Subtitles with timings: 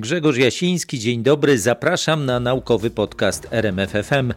[0.00, 4.32] Grzegorz Jasiński, dzień dobry, zapraszam na naukowy podcast RMFFM.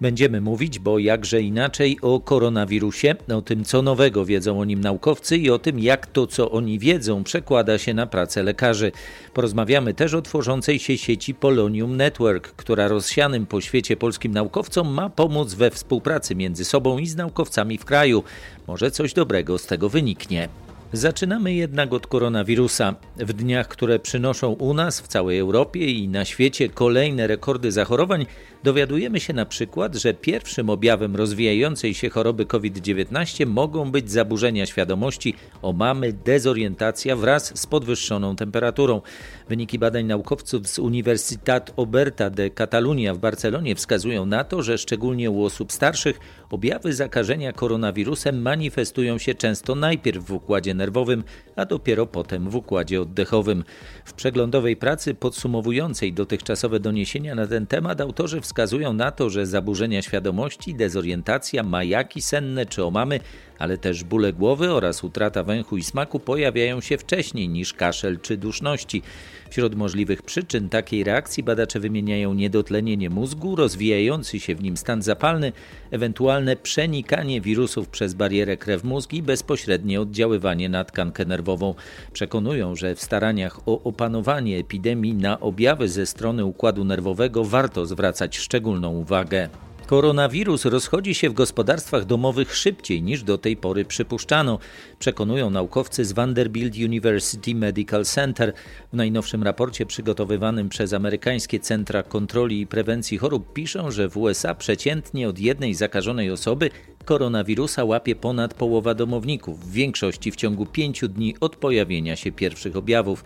[0.00, 5.36] Będziemy mówić, bo jakże inaczej, o koronawirusie, o tym, co nowego wiedzą o nim naukowcy
[5.36, 8.92] i o tym, jak to, co oni wiedzą, przekłada się na pracę lekarzy.
[9.34, 15.10] Porozmawiamy też o tworzącej się sieci Polonium Network, która rozsianym po świecie polskim naukowcom ma
[15.10, 18.22] pomóc we współpracy między sobą i z naukowcami w kraju.
[18.66, 20.48] Może coś dobrego z tego wyniknie.
[20.92, 22.94] Zaczynamy jednak od koronawirusa.
[23.16, 28.26] W dniach, które przynoszą u nas, w całej Europie i na świecie kolejne rekordy zachorowań,
[28.64, 35.34] dowiadujemy się na przykład, że pierwszym objawem rozwijającej się choroby COVID-19 mogą być zaburzenia świadomości,
[35.62, 39.00] omamy, dezorientacja wraz z podwyższoną temperaturą.
[39.48, 45.30] Wyniki badań naukowców z Universitat Oberta de Catalunya w Barcelonie wskazują na to, że szczególnie
[45.30, 51.24] u osób starszych objawy zakażenia koronawirusem manifestują się często najpierw w układzie nerwowym,
[51.56, 53.64] a dopiero potem w układzie oddechowym.
[54.04, 60.02] W przeglądowej pracy podsumowującej dotychczasowe doniesienia na ten temat autorzy wskazują na to, że zaburzenia
[60.02, 63.20] świadomości, dezorientacja, majaki senne czy omamy,
[63.58, 68.36] ale też bóle głowy oraz utrata węchu i smaku pojawiają się wcześniej niż kaszel czy
[68.36, 69.02] duszności.
[69.50, 75.52] Wśród możliwych przyczyn takiej reakcji badacze wymieniają niedotlenienie mózgu, rozwijający się w nim stan zapalny,
[75.90, 81.74] ewentualne przenikanie wirusów przez barierę krew-mózg i bezpośrednie oddziaływanie na tkankę nerwową.
[82.12, 88.38] Przekonują, że w staraniach o opanowanie epidemii na objawy ze strony układu nerwowego warto zwracać
[88.38, 89.48] szczególną uwagę.
[89.88, 94.58] Koronawirus rozchodzi się w gospodarstwach domowych szybciej niż do tej pory przypuszczano,
[94.98, 98.52] przekonują naukowcy z Vanderbilt University Medical Center.
[98.92, 104.54] W najnowszym raporcie przygotowywanym przez amerykańskie Centra Kontroli i Prewencji Chorób piszą, że w USA
[104.54, 106.70] przeciętnie od jednej zakażonej osoby
[107.04, 112.76] koronawirusa łapie ponad połowa domowników, w większości w ciągu pięciu dni od pojawienia się pierwszych
[112.76, 113.24] objawów.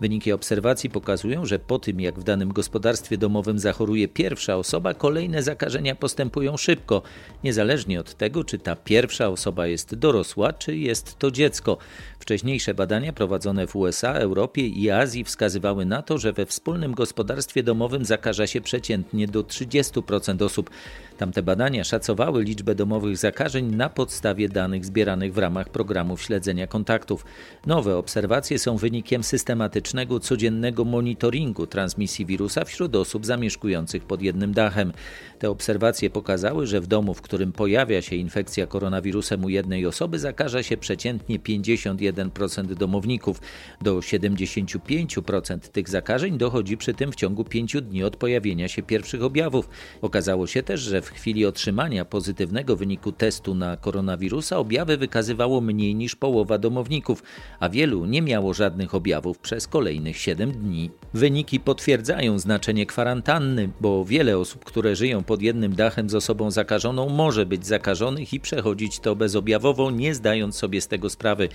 [0.00, 5.42] Wyniki obserwacji pokazują, że po tym jak w danym gospodarstwie domowym zachoruje pierwsza osoba, kolejne
[5.42, 7.02] zakażenia postępują szybko,
[7.44, 11.78] niezależnie od tego, czy ta pierwsza osoba jest dorosła, czy jest to dziecko.
[12.18, 17.62] Wcześniejsze badania prowadzone w USA, Europie i Azji wskazywały na to, że we wspólnym gospodarstwie
[17.62, 20.70] domowym zakaża się przeciętnie do 30% osób.
[21.18, 27.24] Tamte badania szacowały liczbę domowych zakażeń na podstawie danych zbieranych w ramach programów śledzenia kontaktów.
[27.66, 34.92] Nowe obserwacje są wynikiem systematycznego, codziennego monitoringu transmisji wirusa wśród osób zamieszkujących pod jednym dachem.
[35.38, 40.18] Te obserwacje pokazały, że w domu, w którym pojawia się infekcja koronawirusem u jednej osoby,
[40.18, 43.40] zakaża się przeciętnie 51% domowników.
[43.82, 49.22] Do 75% tych zakażeń dochodzi przy tym w ciągu 5 dni od pojawienia się pierwszych
[49.22, 49.68] objawów.
[50.02, 55.60] Okazało się też, że w w chwili otrzymania pozytywnego wyniku testu na koronawirusa objawy wykazywało
[55.60, 57.22] mniej niż połowa domowników,
[57.60, 60.90] a wielu nie miało żadnych objawów przez kolejnych 7 dni.
[61.14, 67.08] Wyniki potwierdzają znaczenie kwarantanny, bo wiele osób, które żyją pod jednym dachem z osobą zakażoną,
[67.08, 71.48] może być zakażonych i przechodzić to bezobjawowo, nie zdając sobie z tego sprawy.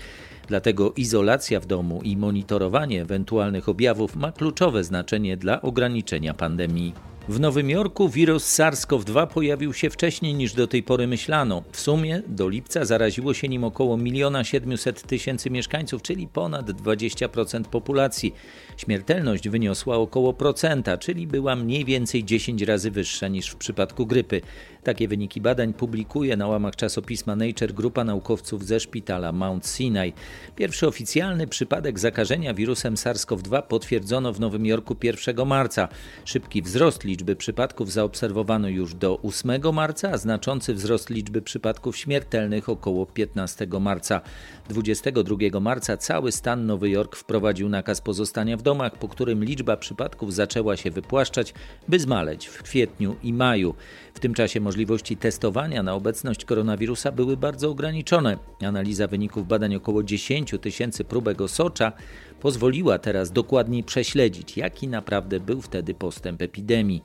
[0.48, 7.13] Dlatego izolacja w domu i monitorowanie ewentualnych objawów ma kluczowe znaczenie dla ograniczenia pandemii.
[7.28, 11.62] W Nowym Jorku wirus SARS-CoV-2 pojawił się wcześniej niż do tej pory myślano.
[11.72, 17.64] W sumie do lipca zaraziło się nim około 1 700 tysięcy mieszkańców, czyli ponad 20%
[17.64, 18.34] populacji.
[18.76, 24.40] Śmiertelność wyniosła około procenta, czyli była mniej więcej 10 razy wyższa niż w przypadku grypy.
[24.84, 30.12] Takie wyniki badań publikuje na łamach czasopisma Nature grupa naukowców ze szpitala Mount Sinai.
[30.56, 35.88] Pierwszy oficjalny przypadek zakażenia wirusem SARS-CoV-2 potwierdzono w Nowym Jorku 1 marca.
[36.24, 42.68] Szybki wzrost liczby przypadków zaobserwowano już do 8 marca, a znaczący wzrost liczby przypadków śmiertelnych
[42.68, 44.20] około 15 marca.
[44.68, 50.34] 22 marca cały stan Nowy Jork wprowadził nakaz pozostania w domach, po którym liczba przypadków
[50.34, 51.54] zaczęła się wypłaszczać,
[51.88, 53.74] by zmaleć w kwietniu i maju.
[54.14, 58.38] W tym czasie możliwości testowania na obecność koronawirusa były bardzo ograniczone.
[58.62, 61.92] Analiza wyników badań około 10 tysięcy próbek osocza
[62.40, 67.02] pozwoliła teraz dokładniej prześledzić, jaki naprawdę był wtedy postęp epidemii.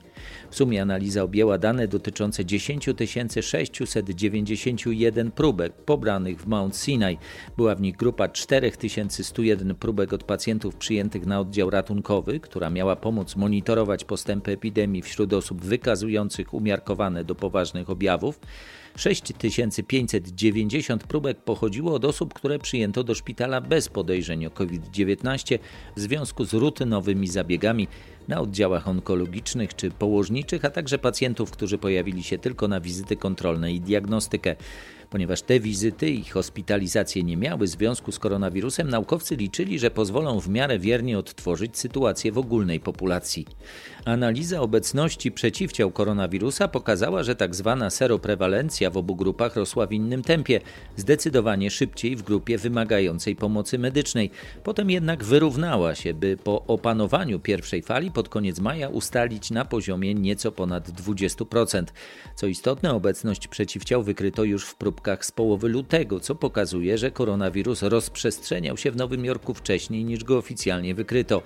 [0.50, 2.88] W sumie analiza objęła dane dotyczące 10
[3.42, 7.18] 691 próbek pobranych w Mount Sinai.
[7.56, 13.36] Była w nich grupa 4101 próbek od pacjentów przyjętych na oddział ratunkowy, która miała pomóc
[13.36, 18.40] monitorować postępy epidemii wśród osób wykazujących umiarkowane do poważnych objawów.
[18.96, 25.58] 6590 próbek pochodziło od osób, które przyjęto do szpitala bez podejrzeń o COVID-19
[25.96, 27.88] w związku z rutynowymi zabiegami
[28.28, 33.72] na oddziałach onkologicznych czy położniczych, a także pacjentów, którzy pojawili się tylko na wizyty kontrolne
[33.72, 34.56] i diagnostykę.
[35.10, 40.48] Ponieważ te wizyty i hospitalizacje nie miały związku z koronawirusem, naukowcy liczyli, że pozwolą w
[40.48, 43.46] miarę wiernie odtworzyć sytuację w ogólnej populacji.
[44.04, 50.22] Analiza obecności przeciwciał koronawirusa pokazała, że tak zwana seroprewalencja w obu grupach rosła w innym
[50.22, 50.60] tempie,
[50.96, 54.30] zdecydowanie szybciej w grupie wymagającej pomocy medycznej.
[54.64, 60.14] Potem jednak wyrównała się, by po opanowaniu pierwszej fali pod koniec maja ustalić na poziomie
[60.14, 61.84] nieco ponad 20%.
[62.34, 67.82] Co istotne, obecność przeciwciał wykryto już w próbkach z połowy lutego, co pokazuje, że koronawirus
[67.82, 71.42] rozprzestrzeniał się w Nowym Jorku wcześniej niż go oficjalnie wykryto.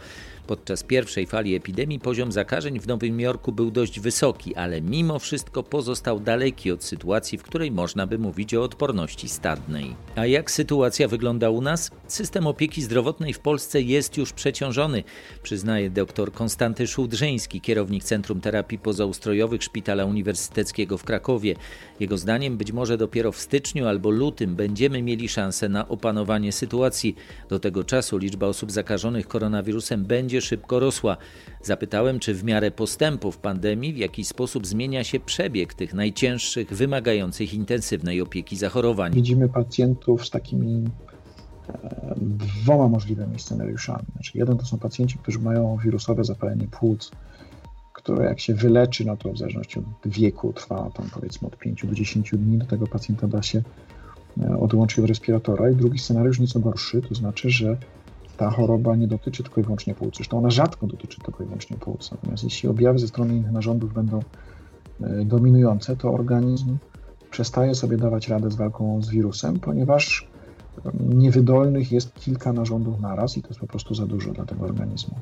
[0.46, 5.62] Podczas pierwszej fali epidemii poziom zakażeń w Nowym Jorku był dość wysoki, ale mimo wszystko
[5.62, 9.96] pozostał daleki od sytuacji, w której można by mówić o odporności stadnej.
[10.16, 11.90] A jak sytuacja wygląda u nas?
[12.06, 15.04] System opieki zdrowotnej w Polsce jest już przeciążony,
[15.42, 21.54] przyznaje dr Konstanty Szułdrzyński, kierownik Centrum Terapii Pozaustrojowych Szpitala Uniwersyteckiego w Krakowie.
[22.00, 27.16] Jego zdaniem być może dopiero w styczniu albo lutym będziemy mieli szansę na opanowanie sytuacji.
[27.48, 31.16] Do tego czasu liczba osób zakażonych koronawirusem będzie szybko rosła.
[31.62, 37.54] Zapytałem, czy w miarę postępów pandemii w jakiś sposób zmienia się przebieg tych najcięższych, wymagających
[37.54, 39.12] intensywnej opieki zachorowań.
[39.12, 40.84] Widzimy pacjentów z takimi
[41.68, 42.14] e,
[42.64, 44.04] dwoma możliwymi scenariuszami.
[44.12, 47.10] Znaczy, jeden to są pacjenci, którzy mają wirusowe zapalenie płuc,
[48.04, 51.86] które jak się wyleczy, no to w zależności od wieku trwa tam powiedzmy od 5
[51.86, 53.62] do 10 dni, do tego pacjenta da się
[54.42, 55.70] e, odłączyć od respiratora.
[55.70, 57.76] I drugi scenariusz nieco gorszy, to znaczy, że
[58.36, 60.16] ta choroba nie dotyczy tylko i wyłącznie płuc.
[60.16, 62.10] Zresztą ona rzadko dotyczy tylko i wyłącznie płuc.
[62.10, 64.20] Natomiast jeśli objawy ze strony innych narządów będą
[65.00, 66.76] e, dominujące, to organizm
[67.30, 70.28] przestaje sobie dawać radę z walką z wirusem, ponieważ
[71.00, 75.14] niewydolnych jest kilka narządów naraz i to jest po prostu za dużo dla tego organizmu.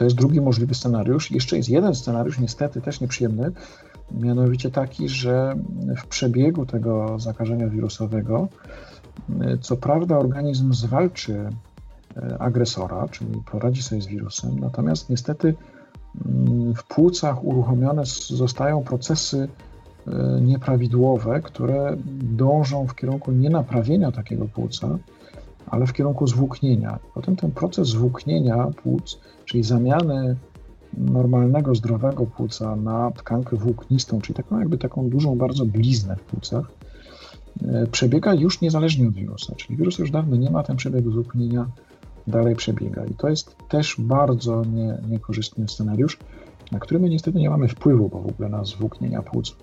[0.00, 1.30] To jest drugi możliwy scenariusz.
[1.30, 3.52] Jeszcze jest jeden scenariusz, niestety też nieprzyjemny,
[4.12, 5.56] mianowicie taki, że
[5.96, 8.48] w przebiegu tego zakażenia wirusowego,
[9.40, 11.50] e, co prawda organizm zwalczy
[12.16, 14.58] E, agresora, czyli poradzi sobie z wirusem.
[14.58, 15.54] Natomiast niestety
[16.26, 19.48] mm, w płucach uruchomione zostają procesy
[20.06, 24.98] e, nieprawidłowe, które dążą w kierunku nie naprawienia takiego płuca,
[25.70, 26.98] ale w kierunku zwłóknienia.
[27.14, 30.36] Potem ten proces zwłóknienia płuc, czyli zamiany
[30.98, 36.72] normalnego, zdrowego płuca na tkankę włóknistą, czyli taką jakby taką dużą bardzo bliznę w płucach,
[37.62, 39.54] e, przebiega już niezależnie od wirusa.
[39.54, 41.66] Czyli wirus już dawno nie ma ten przebieg zwłóknienia
[42.26, 43.04] dalej przebiega.
[43.04, 46.18] I to jest też bardzo nie, niekorzystny scenariusz,
[46.72, 49.56] na który my niestety nie mamy wpływu, bo w ogóle na zwłóknienia płuc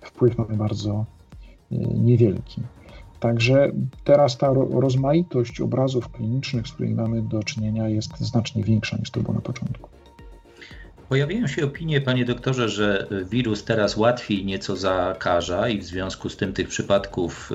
[0.00, 1.04] wpływ mamy bardzo
[1.72, 2.62] e, niewielki.
[3.20, 3.72] Także
[4.04, 9.20] teraz ta rozmaitość obrazów klinicznych, z którymi mamy do czynienia, jest znacznie większa niż to
[9.20, 9.88] było na początku.
[11.08, 16.36] Pojawiają się opinie, panie doktorze, że wirus teraz łatwiej nieco zakaża i w związku z
[16.36, 17.52] tym tych przypadków,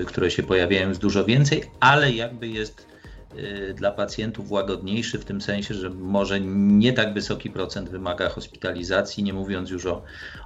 [0.00, 2.89] y, które się pojawiają, jest dużo więcej, ale jakby jest
[3.74, 9.32] dla pacjentów łagodniejszy, w tym sensie, że może nie tak wysoki procent wymaga hospitalizacji, nie
[9.32, 10.02] mówiąc już o,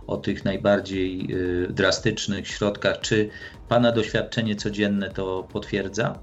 [0.07, 3.01] o tych najbardziej y, drastycznych środkach.
[3.01, 3.29] Czy
[3.69, 6.19] Pana doświadczenie codzienne to potwierdza?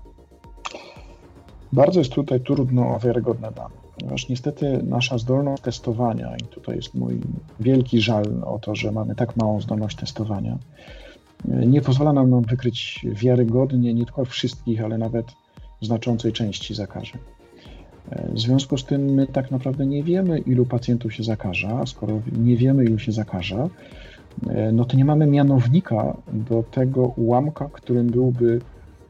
[1.74, 6.94] Bardzo jest tutaj trudno o wiarygodne dane, ponieważ niestety nasza zdolność testowania, i tutaj jest
[6.94, 7.22] mój
[7.60, 10.58] wielki żal o to, że mamy tak małą zdolność testowania,
[11.46, 15.26] nie pozwala nam wykryć wiarygodnie nie tylko wszystkich, ale nawet
[15.82, 17.20] znaczącej części zakażeń.
[18.10, 21.86] E, w związku z tym my tak naprawdę nie wiemy, ilu pacjentów się zakaża, a
[21.86, 23.70] skoro nie wiemy, ilu się zakaża,
[24.50, 28.62] e, no to nie mamy mianownika do tego ułamka, którym byłby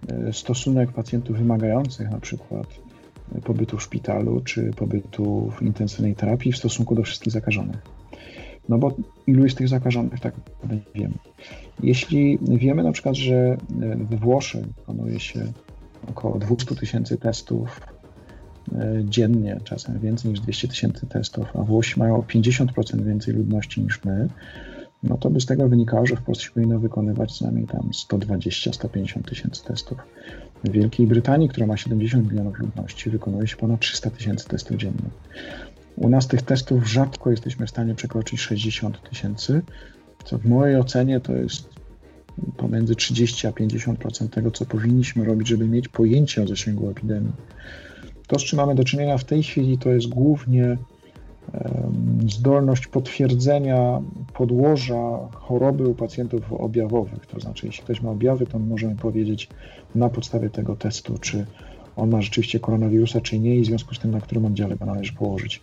[0.07, 2.67] e, stosunek pacjentów wymagających na przykład
[3.43, 7.81] pobytu w szpitalu czy pobytu w intensywnej terapii w stosunku do wszystkich zakażonych.
[8.69, 8.95] No bo
[9.27, 10.33] ilu jest tych zakażonych, tak
[10.69, 11.13] nie wiemy.
[11.83, 13.57] Jeśli wiemy na przykład, że
[13.95, 15.45] we Włoszech wykonuje się
[16.09, 17.81] około 200 tysięcy testów
[18.75, 23.81] e, dziennie, czasem więcej niż 200 tysięcy testów, a Włosi mają o 50% więcej ludności
[23.81, 24.27] niż my,
[25.03, 29.21] no to by z tego wynikało, że w Polsce powinno wykonywać co najmniej tam 120-150
[29.21, 29.97] tysięcy testów.
[30.63, 35.09] W Wielkiej Brytanii, która ma 70 milionów ludności, wykonuje się ponad 300 tysięcy testów dziennie.
[35.95, 39.61] U nas tych testów rzadko jesteśmy w stanie przekroczyć 60 tysięcy,
[40.25, 41.80] co w mojej ocenie to jest
[42.57, 47.33] pomiędzy 30 a 50% tego, co powinniśmy robić, żeby mieć pojęcie o zasięgu epidemii.
[48.27, 50.77] To, z czym mamy do czynienia w tej chwili, to jest głównie
[52.29, 54.01] zdolność potwierdzenia
[54.33, 57.25] podłoża choroby u pacjentów objawowych.
[57.25, 59.49] To znaczy, jeśli ktoś ma objawy, to możemy powiedzieć
[59.95, 61.45] na podstawie tego testu, czy
[61.95, 64.85] on ma rzeczywiście koronawirusa, czy nie, i w związku z tym, na którym oddziale go
[64.85, 65.61] należy położyć.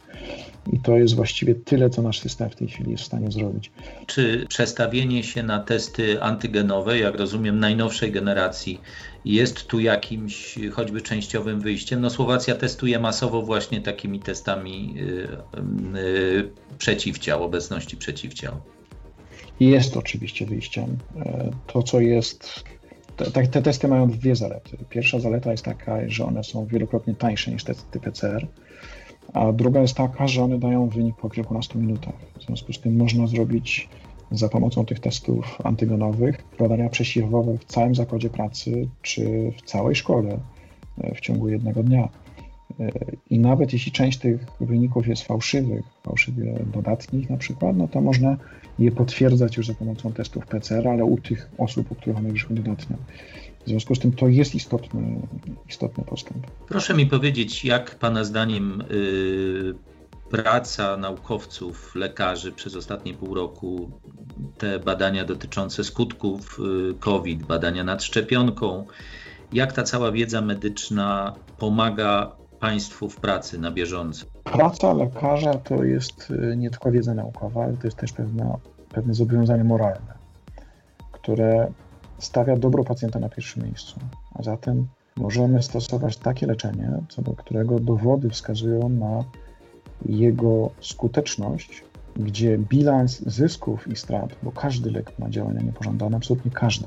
[0.72, 3.70] I to jest właściwie tyle, co nasz system w tej chwili jest w stanie zrobić.
[4.06, 8.80] Czy przestawienie się na testy antygenowe, jak rozumiem, najnowszej generacji,
[9.24, 12.00] jest tu jakimś choćby częściowym wyjściem?
[12.00, 15.28] No Słowacja testuje masowo właśnie takimi testami yy,
[15.94, 18.60] yy, przeciwciał, obecności przeciwciał.
[19.60, 20.96] Jest oczywiście wyjściem.
[21.16, 22.64] E, to, co jest
[23.16, 24.76] te, te, testy mają dwie zalety.
[24.90, 28.46] Pierwsza zaleta jest taka, że one są wielokrotnie tańsze niż testy PCR,
[29.32, 32.14] a druga jest taka, że one dają wynik po kilkunastu minutach.
[32.38, 33.88] W związku z tym można zrobić
[34.30, 40.38] za pomocą tych testów antygenowych badania przesiewowe w całym zakładzie pracy czy w całej szkole
[40.98, 42.08] e, w ciągu jednego dnia.
[42.80, 42.90] E,
[43.30, 48.36] I nawet jeśli część tych wyników jest fałszywych, fałszywie dodatnich na przykład, no to można
[48.78, 52.56] je potwierdzać już za pomocą testów PCR, ale u tych osób, u których one wyszły
[52.56, 52.96] dodatnio.
[53.68, 55.20] W związku z tym to jest istotny,
[55.68, 56.46] istotny postęp.
[56.68, 59.74] Proszę mi powiedzieć, jak Pana zdaniem yy,
[60.30, 63.90] praca naukowców, lekarzy przez ostatnie pół roku,
[64.58, 68.86] te badania dotyczące skutków yy, COVID, badania nad szczepionką,
[69.52, 74.26] jak ta cała wiedza medyczna pomaga Państwu w pracy na bieżąco?
[74.44, 78.56] Praca lekarza to jest y, nie tylko wiedza naukowa, ale to jest też pewne,
[78.92, 80.14] pewne zobowiązanie moralne,
[81.12, 81.72] które
[82.18, 84.00] stawia dobro pacjenta na pierwszym miejscu.
[84.34, 89.24] A zatem możemy stosować takie leczenie, co do którego dowody wskazują na
[90.06, 91.84] jego skuteczność,
[92.16, 96.86] gdzie bilans zysków i strat, bo każdy lek ma działania niepożądane, absolutnie każdy,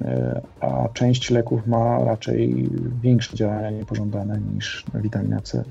[0.00, 2.68] e, a część leków ma raczej
[3.02, 5.64] większe działania niepożądane niż witamina C.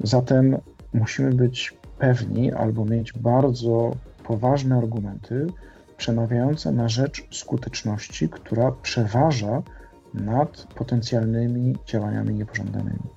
[0.00, 0.56] Zatem
[0.94, 5.46] musimy być pewni albo mieć bardzo poważne argumenty
[5.96, 9.62] przemawiające na rzecz skuteczności, która przeważa
[10.14, 13.08] nad potencjalnymi działaniami niepożądanymi.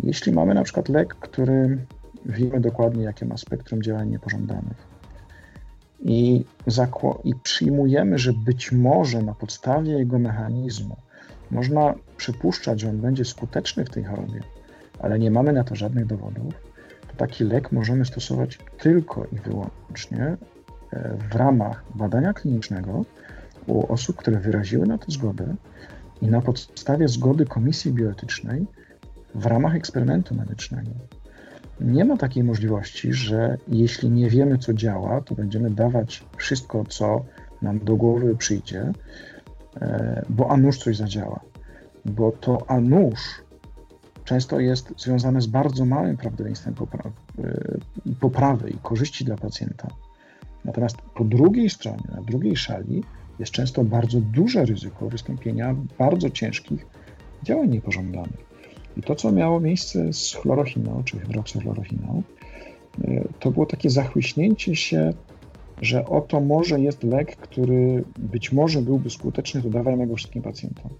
[0.00, 1.86] Jeśli mamy na przykład lek, który
[2.26, 4.94] wiemy dokładnie, jakie ma spektrum działań niepożądanych
[6.04, 6.44] i,
[7.24, 10.96] i przyjmujemy, że być może na podstawie jego mechanizmu
[11.50, 14.40] można przypuszczać, że on będzie skuteczny w tej chorobie,
[14.98, 16.54] ale nie mamy na to żadnych dowodów,
[17.08, 20.36] to taki lek możemy stosować tylko i wyłącznie
[21.30, 23.04] w ramach badania klinicznego
[23.66, 25.54] u osób, które wyraziły na to zgodę
[26.22, 28.66] i na podstawie zgody komisji bioetycznej
[29.34, 30.90] w ramach eksperymentu medycznego.
[31.80, 37.24] Nie ma takiej możliwości, że jeśli nie wiemy, co działa, to będziemy dawać wszystko, co
[37.62, 38.92] nam do głowy przyjdzie,
[39.80, 41.40] e, bo a nuż coś zadziała.
[42.04, 43.44] Bo to a nuż
[44.24, 46.74] często jest związane z bardzo małym prawdopodobieństwem
[48.04, 49.88] y, poprawy i korzyści dla pacjenta.
[50.64, 53.04] Natomiast po drugiej stronie, na drugiej szali,
[53.38, 56.86] jest często bardzo duże ryzyko wystąpienia bardzo ciężkich
[57.42, 58.44] działań niepożądanych.
[58.96, 62.22] I to, co miało miejsce z chlorochiną, czy hydroksochlorochiną,
[63.04, 65.12] y, to było takie zachłyśnięcie się,
[65.82, 70.90] że oto może jest lek, który być może byłby skuteczny, to dawajmy go wszystkim pacjentom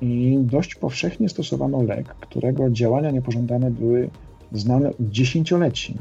[0.00, 4.10] i dość powszechnie stosowano lek, którego działania niepożądane były
[4.52, 5.98] znane od dziesięcioleci,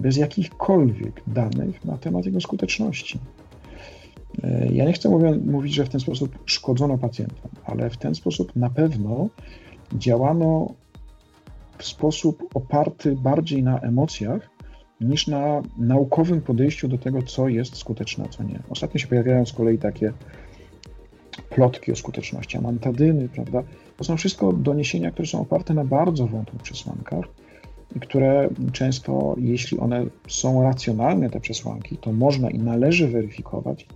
[0.00, 3.18] bez jakichkolwiek danych na temat jego skuteczności.
[4.42, 5.08] E, ja nie chcę
[5.46, 9.28] mówić, że w ten sposób szkodzono pacjentom, ale w ten sposób na pewno
[9.92, 10.74] działano
[11.78, 14.50] w sposób oparty bardziej na emocjach
[15.00, 18.62] niż na naukowym podejściu do tego, co jest skuteczne, a co nie.
[18.68, 20.12] Ostatnio się pojawiają z kolei takie
[21.50, 23.62] plotki o skuteczności amantadyny, prawda?
[23.96, 27.24] To są wszystko doniesienia, które są oparte na bardzo wątłych przesłankach
[28.00, 33.86] które często, jeśli one są racjonalne, te przesłanki, to można i należy weryfikować,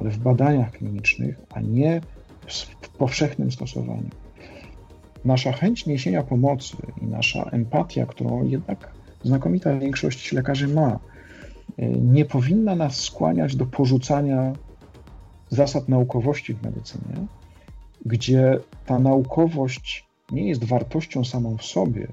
[0.00, 2.00] ale w badaniach klinicznych, a nie
[2.82, 4.10] w powszechnym stosowaniu.
[5.24, 8.92] Nasza chęć niesienia pomocy i nasza empatia, którą jednak
[9.24, 10.98] znakomita większość lekarzy ma,
[12.02, 14.52] nie powinna nas skłaniać do porzucania
[15.48, 17.26] zasad naukowości w medycynie,
[18.06, 22.08] gdzie ta naukowość nie jest wartością samą w sobie,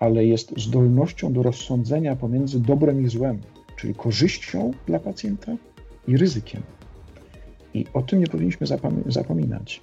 [0.00, 3.38] ale jest zdolnością do rozsądzenia pomiędzy dobrem i złem,
[3.76, 5.56] czyli korzyścią dla pacjenta
[6.08, 6.62] i ryzykiem.
[7.74, 8.66] I o tym nie powinniśmy
[9.06, 9.80] zapominać.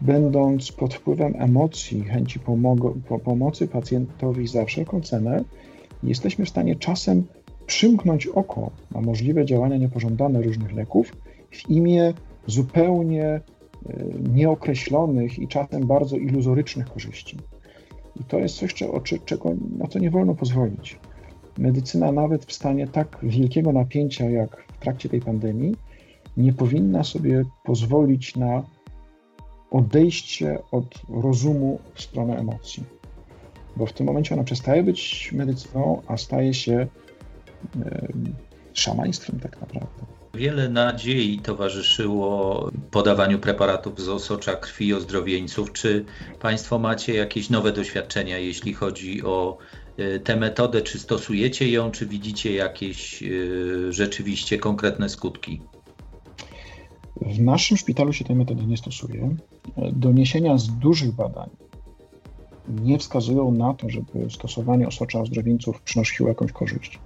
[0.00, 2.40] Będąc pod wpływem emocji, chęci
[3.08, 5.44] po pomocy pacjentowi za wszelką cenę,
[6.02, 7.24] jesteśmy w stanie czasem
[7.66, 11.16] przymknąć oko na możliwe działania niepożądane różnych leków
[11.50, 12.14] w imię
[12.46, 13.40] zupełnie e,
[14.34, 17.36] nieokreślonych i czasem bardzo iluzorycznych korzyści.
[18.20, 18.74] I to jest coś,
[19.24, 20.98] czego, na co nie wolno pozwolić.
[21.58, 25.76] Medycyna, nawet w stanie tak wielkiego napięcia jak w trakcie tej pandemii,
[26.36, 28.62] nie powinna sobie pozwolić na
[29.70, 32.84] odejście od rozumu w stronę emocji.
[33.76, 36.86] Bo w tym momencie ona przestaje być medycyną, a staje się
[38.72, 40.17] szamaństwem tak naprawdę.
[40.38, 45.72] Wiele nadziei towarzyszyło podawaniu preparatów z osocza krwi ozdrowieńców.
[45.72, 46.04] Czy
[46.40, 49.58] Państwo macie jakieś nowe doświadczenia, jeśli chodzi o
[49.96, 50.82] e, tę metodę?
[50.82, 53.26] Czy stosujecie ją, czy widzicie jakieś e,
[53.90, 55.62] rzeczywiście konkretne skutki?
[57.16, 59.36] W naszym szpitalu się tej metody nie stosuje.
[59.92, 61.50] Doniesienia z dużych badań
[62.68, 66.98] nie wskazują na to, żeby stosowanie osocza ozdrowieńców przynosiło jakąś korzyść.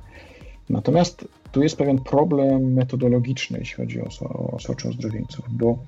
[0.73, 5.79] Natomiast tu jest pewien problem metodologiczny, jeśli chodzi o, o socze ozdrowieńców, bo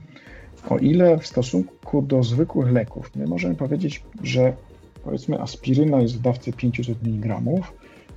[0.68, 4.56] o ile w stosunku do zwykłych leków my możemy powiedzieć, że
[5.04, 7.40] powiedzmy aspiryna jest w dawce 500 mg,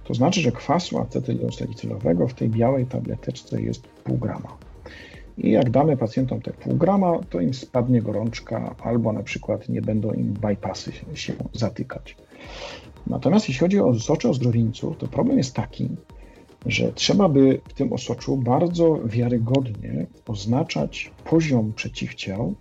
[0.04, 4.58] to znaczy, że kwasu acetylosalicylowego w tej białej tableteczce jest pół grama.
[5.38, 9.82] I jak damy pacjentom te pół grama, to im spadnie gorączka, albo na przykład nie
[9.82, 12.18] będą im bypassy się zatykać.
[13.08, 15.90] Natomiast jeśli chodzi o socze ozdrowieńców, to problem jest taki,
[16.66, 22.56] że trzeba by w tym osoczu bardzo wiarygodnie oznaczać poziom przeciwciał,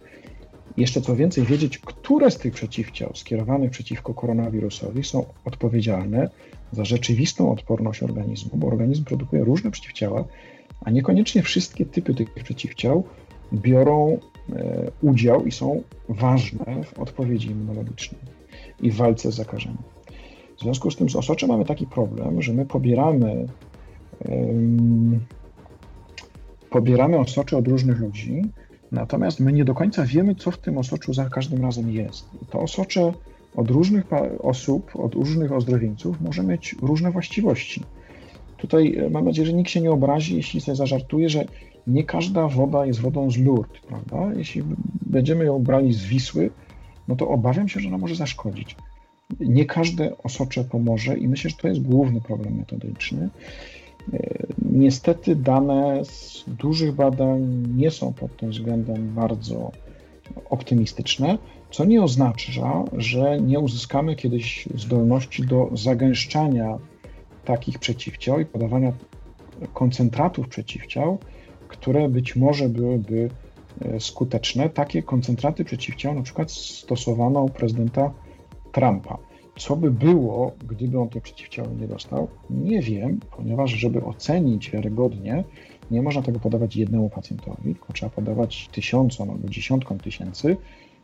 [0.77, 6.31] jeszcze co więcej wiedzieć, które z tych przeciwciał skierowanych przeciwko koronawirusowi są odpowiedzialne
[6.73, 10.25] za rzeczywistą odporność organizmu, bo organizm produkuje różne przeciwciała,
[10.81, 13.05] a niekoniecznie wszystkie typy tych przeciwciał
[13.53, 14.19] biorą
[14.53, 18.21] e, udział i są ważne w odpowiedzi immunologicznej
[18.83, 19.83] i w walce z zakażeniem.
[20.57, 23.47] W związku z tym z osoczem mamy taki problem, że my pobieramy
[26.71, 28.43] pobieramy osocze od różnych ludzi,
[28.93, 32.29] natomiast my nie do końca wiemy, co w tym osoczu za każdym razem jest.
[32.43, 33.13] I to osocze
[33.57, 34.05] od różnych
[34.41, 37.83] osób, od różnych ozdrowieńców może mieć różne właściwości.
[38.57, 41.45] Tutaj e, mam nadzieję, że nikt się nie obrazi, jeśli sobie zażartuje, że
[41.87, 44.35] nie każda woda jest wodą z Lourdes, prawda?
[44.37, 44.63] Jeśli
[45.07, 46.51] będziemy ją brali z Wisły,
[47.09, 48.77] no to obawiam się, że ona może zaszkodzić.
[49.41, 53.29] Nie każde osocze pomoże i myślę, że to jest główny problem metodyczny.
[54.73, 59.73] Niestety dane z dużych badań nie są pod tym względem bardzo
[60.51, 61.39] optymistyczne,
[61.71, 66.79] co nie oznacza, że nie uzyskamy kiedyś zdolności do zagęszczania
[67.45, 68.93] takich przeciwciał i podawania
[69.75, 71.19] koncentratów przeciwciał,
[71.69, 73.31] które być może byłyby
[73.81, 74.69] e, skuteczne.
[74.71, 78.11] Takie koncentraty przeciwciał na przykład stosowano u prezydenta
[78.73, 79.19] Trumpa.
[79.59, 82.29] Co by było, gdyby on te przeciwciało nie dostał?
[82.51, 85.45] Nie wiem, ponieważ żeby ocenić wiarygodnie,
[85.91, 90.57] nie można tego podawać jednemu pacjentowi, tylko trzeba podawać tysiącom albo dziesiątkom tysięcy,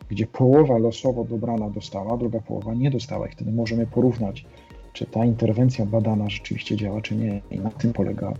[0.09, 4.45] gdzie połowa losowo dobrana dostała, druga połowa nie dostała i wtedy możemy porównać,
[4.93, 7.41] czy ta interwencja badana rzeczywiście działa, czy nie.
[7.51, 8.33] I na tym polega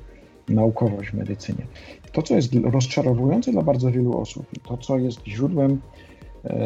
[0.49, 1.67] naukowość w medycynie.
[2.12, 5.82] To, co jest rozczarowujące dla bardzo wielu osób i to, co jest źródłem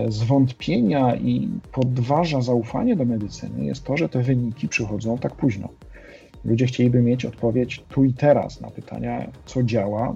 [0.07, 5.69] zwątpienia i podważa zaufanie do medycyny jest to, że te wyniki przychodzą tak późno.
[6.45, 10.15] Ludzie chcieliby mieć odpowiedź tu i teraz na pytania, co działa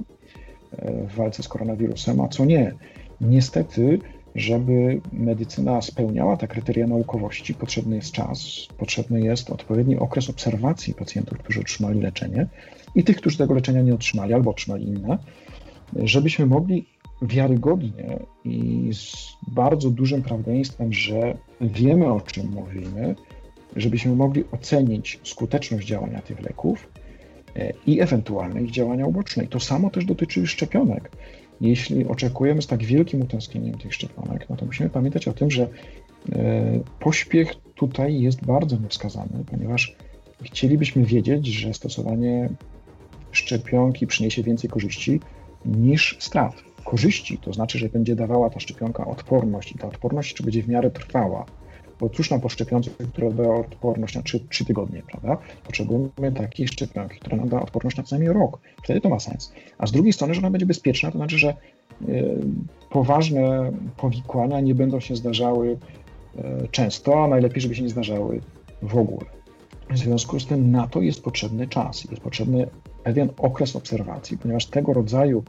[0.71, 2.73] e, w walce z koronawirusem, a co nie.
[3.21, 3.99] Niestety,
[4.35, 11.37] żeby medycyna spełniała te kryteria naukowości, potrzebny jest czas, potrzebny jest odpowiedni okres obserwacji pacjentów,
[11.37, 12.47] którzy otrzymali leczenie
[12.95, 15.17] i tych, którzy tego leczenia nie otrzymali albo otrzymali inne,
[15.95, 16.85] żebyśmy mogli
[17.21, 23.15] wiarygodnie i z bardzo dużym prawdopodobieństwem, że wiemy o czym mówimy,
[23.75, 26.89] żebyśmy mogli ocenić skuteczność działania tych leków
[27.55, 29.43] e, i ewentualne ich działania uboczne.
[29.43, 31.11] I to samo też dotyczy szczepionek.
[31.61, 35.63] Jeśli oczekujemy z tak wielkim utęsknieniem tych szczepionek, no to musimy pamiętać o tym, że
[35.63, 35.69] e,
[36.99, 39.95] pośpiech tutaj jest bardzo niewskazany, ponieważ
[40.43, 42.49] chcielibyśmy wiedzieć, że stosowanie
[43.31, 45.19] szczepionki przyniesie więcej korzyści
[45.65, 50.43] niż strat korzyści, to znaczy, że będzie dawała ta szczepionka odporność i ta odporność czy
[50.43, 51.45] będzie w miarę trwała.
[51.99, 55.37] Bo cóż nam po szczepionce, która da odporność na 3, 3 tygodnie, prawda?
[55.63, 58.59] Potrzebujemy takiej szczepionki, która nam da odporność na co najmniej rok.
[58.83, 59.53] Wtedy to ma sens.
[59.77, 61.53] A z drugiej strony, że ona będzie bezpieczna, to znaczy, że
[62.09, 62.39] y,
[62.89, 65.69] poważne powikłania nie będą się zdarzały
[66.35, 68.41] y, często, a najlepiej, żeby się nie zdarzały
[68.81, 69.25] w ogóle.
[69.89, 72.67] W związku z tym na to jest potrzebny czas, jest potrzebny
[73.03, 75.43] pewien okres obserwacji, ponieważ tego rodzaju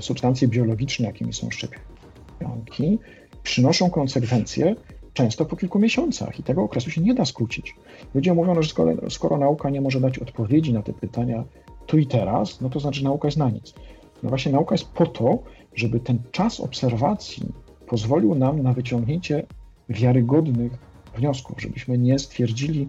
[0.00, 2.98] substancje biologiczne, jakimi są szczepionki,
[3.42, 4.74] przynoszą konsekwencje
[5.12, 7.74] często po kilku miesiącach i tego okresu się nie da skrócić.
[8.14, 11.44] Ludzie mówią, że skoro, skoro nauka nie może dać odpowiedzi na te pytania
[11.86, 13.74] tu i teraz, no to znaczy nauka jest na nic.
[14.22, 15.38] No właśnie nauka jest po to,
[15.74, 17.52] żeby ten czas obserwacji
[17.86, 19.46] pozwolił nam na wyciągnięcie
[19.88, 20.72] wiarygodnych
[21.16, 22.88] wniosków, żebyśmy nie stwierdzili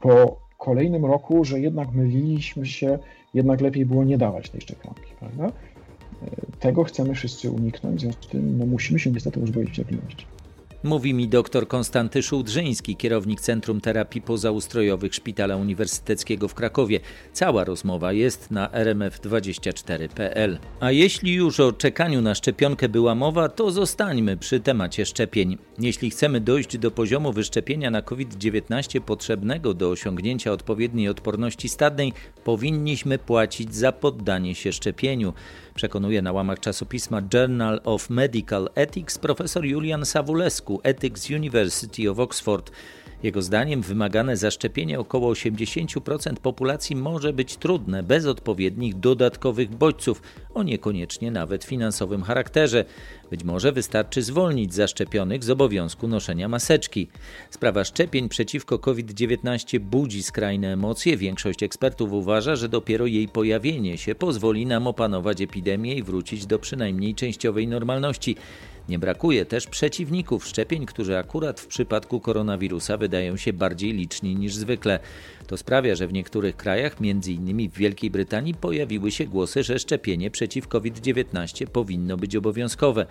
[0.00, 2.98] po kolejnym roku, że jednak myliliśmy się,
[3.34, 5.52] jednak lepiej było nie dawać tej szczepionki, prawda?
[6.58, 10.30] Tego chcemy wszyscy uniknąć, w związku z tym no, musimy się niestety uzbroić w cierpliwość.
[10.82, 17.00] Mówi mi dr Konstanty Szułdrzyński, kierownik Centrum Terapii Pozaustrojowych Szpitala Uniwersyteckiego w Krakowie.
[17.32, 20.58] Cała rozmowa jest na rmf24.pl.
[20.80, 25.58] A jeśli już o czekaniu na szczepionkę była mowa, to zostańmy przy temacie szczepień.
[25.78, 32.12] Jeśli chcemy dojść do poziomu wyszczepienia na COVID-19 potrzebnego do osiągnięcia odpowiedniej odporności stadnej,
[32.44, 35.32] powinniśmy płacić za poddanie się szczepieniu
[35.80, 40.06] przekonuje na łamach czasopisma Journal of Medical Ethics profesor Julian
[40.70, 42.70] Sawulescu, Ethics University of Oxford.
[43.22, 50.22] Jego zdaniem wymagane zaszczepienie około 80% populacji może być trudne bez odpowiednich dodatkowych bodźców
[50.54, 52.84] o niekoniecznie nawet finansowym charakterze.
[53.30, 57.08] Być może wystarczy zwolnić zaszczepionych z obowiązku noszenia maseczki.
[57.50, 61.16] Sprawa szczepień przeciwko COVID-19 budzi skrajne emocje.
[61.16, 66.58] Większość ekspertów uważa, że dopiero jej pojawienie się pozwoli nam opanować epidemię i wrócić do
[66.58, 68.36] przynajmniej częściowej normalności.
[68.90, 74.54] Nie brakuje też przeciwników szczepień, którzy akurat w przypadku koronawirusa wydają się bardziej liczni niż
[74.54, 75.00] zwykle.
[75.50, 77.70] To sprawia, że w niektórych krajach, m.in.
[77.70, 83.06] w Wielkiej Brytanii, pojawiły się głosy, że szczepienie przeciw COVID-19 powinno być obowiązkowe.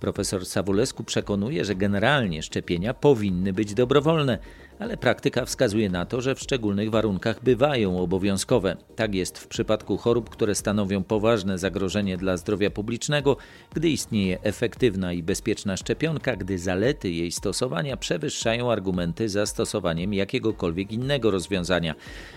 [0.00, 4.38] Profesor Sawulesku przekonuje, że generalnie szczepienia powinny być dobrowolne,
[4.78, 8.76] ale praktyka wskazuje na to, że w szczególnych warunkach bywają obowiązkowe.
[8.96, 13.36] Tak jest w przypadku chorób, które stanowią poważne zagrożenie dla zdrowia publicznego,
[13.74, 20.92] gdy istnieje efektywna i bezpieczna szczepionka, gdy zalety jej stosowania przewyższają argumenty za stosowaniem jakiegokolwiek
[20.92, 21.79] innego rozwiązania.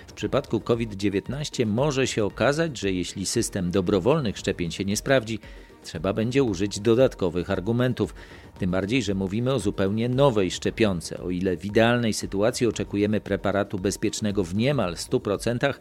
[0.08, 5.40] W przypadku COVID-19 może się okazać, że jeśli system dobrowolnych szczepień się nie sprawdzi,
[5.84, 8.16] trzeba będzie użyć dodatkowych argumentów.
[8.60, 11.18] Tym bardziej, że mówimy o zupełnie nowej szczepionce.
[11.18, 15.74] O ile w idealnej sytuacji oczekujemy preparatu bezpiecznego w niemal 100%,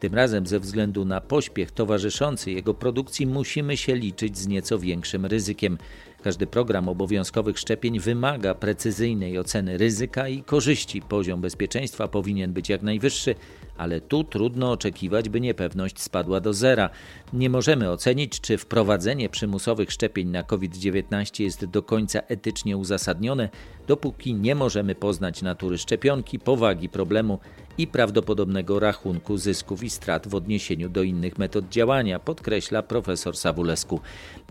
[0.00, 5.26] tym razem ze względu na pośpiech towarzyszący jego produkcji musimy się liczyć z nieco większym
[5.26, 5.78] ryzykiem.
[6.24, 11.02] Każdy program obowiązkowych szczepień wymaga precyzyjnej oceny ryzyka i korzyści.
[11.02, 13.34] Poziom bezpieczeństwa powinien być jak najwyższy,
[13.76, 16.90] ale tu trudno oczekiwać, by niepewność spadła do zera.
[17.32, 23.48] Nie możemy ocenić, czy wprowadzenie przymusowych szczepień na COVID-19 jest do końca etycznie uzasadnione,
[23.90, 27.38] dopóki nie możemy poznać natury szczepionki, powagi problemu
[27.78, 34.00] i prawdopodobnego rachunku zysków i strat w odniesieniu do innych metod działania, podkreśla profesor Sawulesku.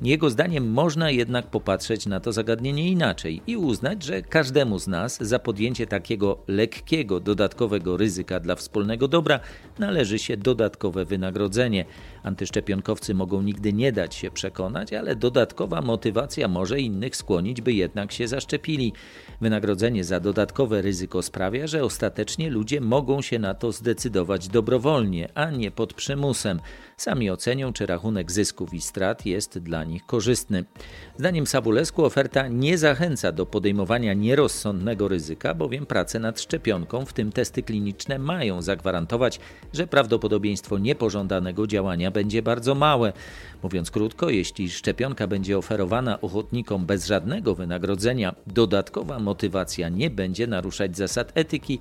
[0.01, 5.17] Jego zdaniem można jednak popatrzeć na to zagadnienie inaczej i uznać, że każdemu z nas
[5.21, 9.39] za podjęcie takiego lekkiego, dodatkowego ryzyka dla wspólnego dobra
[9.79, 11.85] należy się dodatkowe wynagrodzenie.
[12.23, 18.11] Antyszczepionkowcy mogą nigdy nie dać się przekonać, ale dodatkowa motywacja może innych skłonić, by jednak
[18.11, 18.93] się zaszczepili.
[19.41, 25.49] Wynagrodzenie za dodatkowe ryzyko sprawia, że ostatecznie ludzie mogą się na to zdecydować dobrowolnie, a
[25.49, 26.59] nie pod przymusem.
[26.97, 30.65] Sami ocenią, czy rachunek zysków i strat jest dla nich korzystny.
[31.17, 37.31] Zdaniem Sabulesku oferta nie zachęca do podejmowania nierozsądnego ryzyka, bowiem prace nad szczepionką, w tym
[37.31, 39.39] testy kliniczne, mają zagwarantować,
[39.73, 43.13] że prawdopodobieństwo niepożądanego działania będzie bardzo małe.
[43.63, 50.97] Mówiąc krótko, jeśli szczepionka będzie oferowana ochotnikom bez żadnego wynagrodzenia, dodatkowa motywacja nie będzie naruszać
[50.97, 51.79] zasad etyki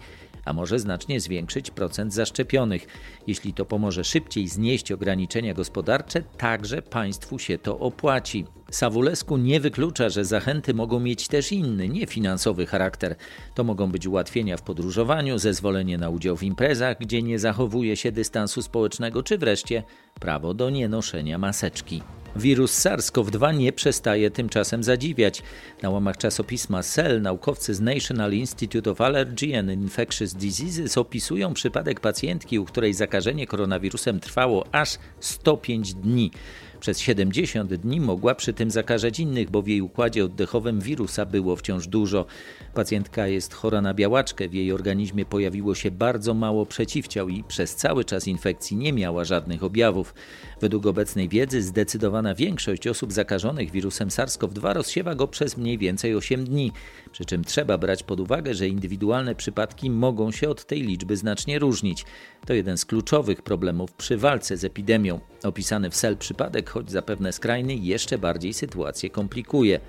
[0.49, 2.87] a może znacznie zwiększyć procent zaszczepionych.
[3.27, 8.45] Jeśli to pomoże szybciej znieść ograniczenia gospodarcze, także państwu się to opłaci.
[8.71, 13.17] Sawulesku nie wyklucza, że zachęty mogą mieć też inny, niefinansowy charakter.
[13.55, 18.13] To mogą być ułatwienia w podróżowaniu, zezwolenie na udział w imprezach, gdzie nie zachowuje się
[18.13, 19.83] dystansu społecznego, czy wreszcie
[20.21, 22.03] prawo do nienoszenia maseczki.
[22.37, 25.43] Wirus SARS-CoV-2 nie przestaje tymczasem zadziwiać.
[25.83, 32.01] Na łamach czasopisma Cell naukowcy z National Institute of Allergy and Infectious Diseases opisują przypadek
[32.01, 36.31] pacjentki, u której zakażenie koronawirusem trwało aż 105 dni.
[36.81, 41.57] Przez 70 dni mogła przy tym zakażać innych, bo w jej układzie oddechowym wirusa było
[41.57, 42.27] wciąż dużo.
[42.75, 47.77] Pacjentka jest chora na białaczkę, w jej organizmie pojawiło się bardzo mało przeciwciał i przez
[47.77, 50.15] cały czas infekcji nie miała żadnych objawów.
[50.61, 56.45] Według obecnej wiedzy zdecydowana większość osób zakażonych wirusem SARS-CoV-2 rozsiewa go przez mniej więcej 8
[56.45, 56.73] dni,
[57.13, 61.59] przy czym trzeba brać pod uwagę, że indywidualne przypadki mogą się od tej liczby znacznie
[61.59, 62.05] różnić.
[62.47, 65.21] To jeden z kluczowych problemów przy walce z epidemią.
[65.45, 69.81] Opisany w SEL przypadek, choć zapewne skrajny, jeszcze bardziej sytuację komplikuje.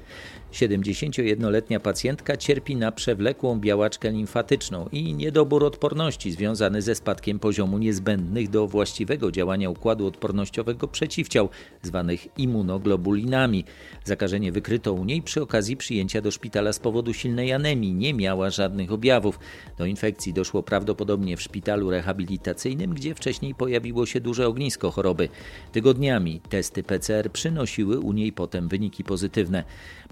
[0.54, 8.50] 71-letnia pacjentka cierpi na przewlekłą białaczkę limfatyczną i niedobór odporności związany ze spadkiem poziomu niezbędnych
[8.50, 11.50] do właściwego działania układu odpornościowego przeciwciał,
[11.82, 13.66] zwanych immunoglobulinami.
[14.04, 17.94] Zakażenie wykryto u niej przy okazji przyjęcia do szpitala z powodu silnej anemii.
[17.94, 19.40] Nie miała żadnych objawów.
[19.78, 25.30] Do infekcji doszło prawdopodobnie w szpitalu rehabilitacyjnym, gdzie wcześniej pojawiło się duże ognisko choroby.
[25.72, 29.64] Tygodniami testy PCR przynosiły u niej potem wyniki pozytywne.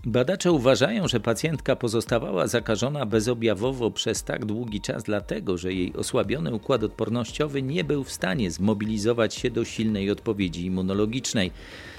[0.05, 6.53] Badacze uważają, że pacjentka pozostawała zakażona bezobjawowo przez tak długi czas, dlatego że jej osłabiony
[6.53, 11.51] układ odpornościowy nie był w stanie zmobilizować się do silnej odpowiedzi immunologicznej.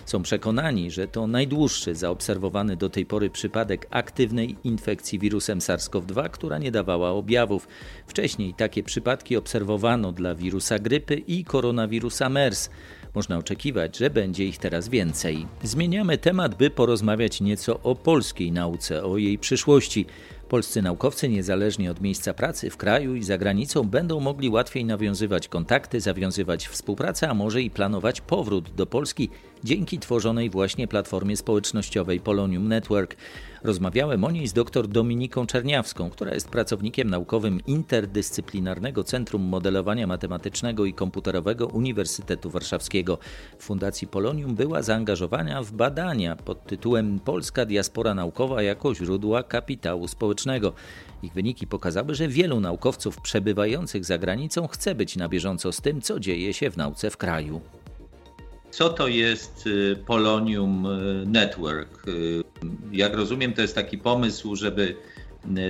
[0.06, 6.58] Są przekonani, że to najdłuższy zaobserwowany do tej pory przypadek aktywnej infekcji wirusem SARS-CoV-2, która
[6.58, 7.68] nie dawała objawów.
[8.06, 12.70] Wcześniej takie przypadki obserwowano dla wirusa grypy i koronawirusa MERS.
[13.18, 15.46] Można oczekiwać, że będzie ich teraz więcej.
[15.62, 20.06] Zmieniamy temat, by porozmawiać nieco o polskiej nauce, o jej przyszłości.
[20.48, 25.48] Polscy naukowcy, niezależnie od miejsca pracy w kraju i za granicą, będą mogli łatwiej nawiązywać
[25.48, 29.30] kontakty, zawiązywać współpracę, a może i planować powrót do Polski
[29.64, 33.16] dzięki tworzonej właśnie platformie społecznościowej Polonium Network.
[33.62, 40.84] Rozmawiałem o niej z dr Dominiką Czerniawską, która jest pracownikiem naukowym Interdyscyplinarnego Centrum Modelowania Matematycznego
[40.84, 43.18] i Komputerowego Uniwersytetu Warszawskiego.
[43.58, 50.08] W Fundacji Polonium była zaangażowana w badania pod tytułem Polska diaspora naukowa jako źródła kapitału
[50.08, 50.37] społecznego.
[51.22, 56.00] Ich wyniki pokazały, że wielu naukowców przebywających za granicą chce być na bieżąco z tym,
[56.00, 57.60] co dzieje się w nauce w kraju.
[58.70, 62.08] Co to jest y, Polonium y, Network?
[62.08, 62.42] Y,
[62.92, 64.96] jak rozumiem, to jest taki pomysł, żeby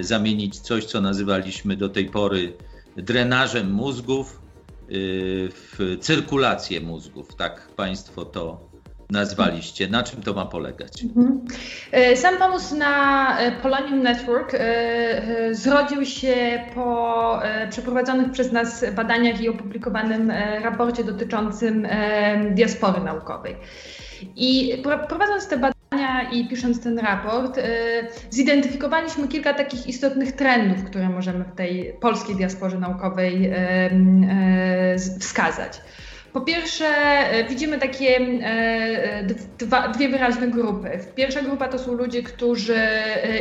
[0.01, 2.53] zamienić coś, co nazywaliśmy do tej pory
[2.97, 4.43] drenażem mózgów,
[4.91, 7.35] w cyrkulację mózgów.
[7.35, 8.68] Tak Państwo to
[9.11, 9.88] nazwaliście.
[9.88, 11.05] Na czym to ma polegać?
[11.05, 11.44] Mhm.
[11.92, 17.40] E, sam pomysł na e, Polonium Network e, zrodził się po
[17.71, 21.88] przeprowadzonych przez nas badaniach i opublikowanym raporcie dotyczącym
[22.51, 23.57] diaspory naukowej.
[24.37, 27.61] I prowadząc te badania i pisząc ten raport,
[28.31, 33.53] zidentyfikowaliśmy kilka takich istotnych trendów, które możemy w tej polskiej diasporze naukowej
[35.21, 35.81] wskazać.
[36.33, 39.25] Po pierwsze, e, widzimy takie e, e,
[39.59, 40.91] dwa, dwie wyraźne grupy.
[41.14, 42.79] Pierwsza grupa to są ludzie, którzy,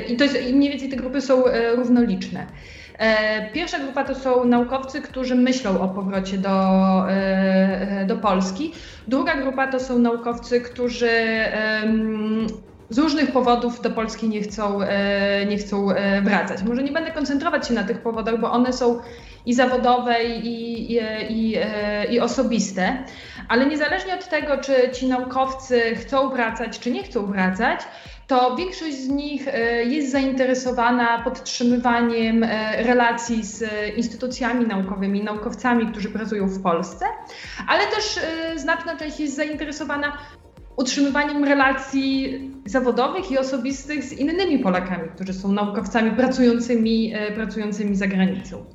[0.09, 1.43] i, to jest, i mniej więcej te grupy są
[1.75, 2.45] równoliczne.
[3.53, 6.49] Pierwsza grupa to są naukowcy, którzy myślą o powrocie do,
[8.07, 8.73] do Polski.
[9.07, 11.09] Druga grupa to są naukowcy, którzy
[12.89, 14.79] z różnych powodów do Polski nie chcą,
[15.49, 15.87] nie chcą
[16.23, 16.63] wracać.
[16.63, 18.99] Może nie będę koncentrować się na tych powodach, bo one są
[19.47, 21.57] i zawodowe, i, i, i,
[22.09, 23.03] i osobiste.
[23.49, 27.79] Ale niezależnie od tego, czy ci naukowcy chcą wracać, czy nie chcą wracać,
[28.27, 33.63] to większość z nich e, jest zainteresowana podtrzymywaniem e, relacji z
[33.97, 37.05] instytucjami naukowymi, naukowcami, którzy pracują w Polsce,
[37.67, 40.17] ale też e, znaczna część jest zainteresowana
[40.75, 48.65] utrzymywaniem relacji zawodowych i osobistych z innymi Polakami, którzy są naukowcami pracującymi, pracującymi za granicą.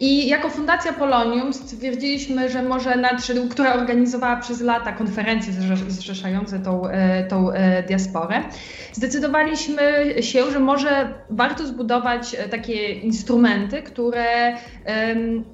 [0.00, 5.52] I jako Fundacja Polonium stwierdziliśmy, że może nadszedł, która organizowała przez lata konferencje
[5.88, 8.42] zrzeszające tą, e, tą e, diasporę,
[8.92, 9.82] zdecydowaliśmy
[10.20, 14.56] się, że może warto zbudować e, takie instrumenty, które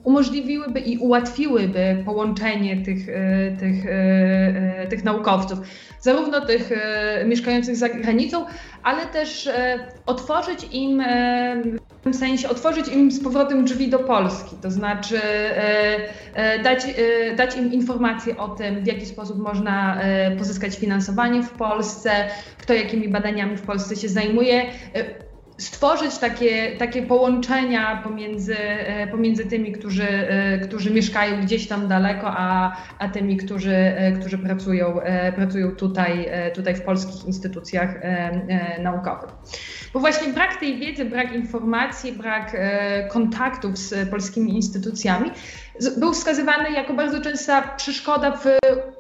[0.05, 3.07] umożliwiłyby i ułatwiłyby połączenie tych,
[3.61, 3.85] tych,
[4.91, 5.59] tych naukowców,
[6.01, 6.71] zarówno tych
[7.27, 8.47] mieszkających za granicą,
[8.83, 9.49] ale też
[10.07, 11.03] otworzyć im
[12.03, 16.85] w tym sensie otworzyć im z powrotem drzwi do Polski, to znaczy e, e, dać,
[16.85, 20.01] e, dać im informacje o tym, w jaki sposób można
[20.39, 22.11] pozyskać finansowanie w Polsce,
[22.59, 24.67] kto jakimi badaniami w Polsce się zajmuje
[25.63, 28.57] stworzyć takie, takie połączenia pomiędzy,
[29.11, 30.09] pomiędzy tymi, którzy,
[30.63, 33.77] którzy mieszkają gdzieś tam daleko, a, a tymi, którzy,
[34.21, 35.01] którzy pracują,
[35.37, 38.01] pracują tutaj, tutaj w polskich instytucjach
[38.79, 39.31] naukowych.
[39.93, 45.31] Bo właśnie brak tej wiedzy, brak informacji, brak e, kontaktów z polskimi instytucjami
[45.99, 48.45] był wskazywany jako bardzo częsta przeszkoda w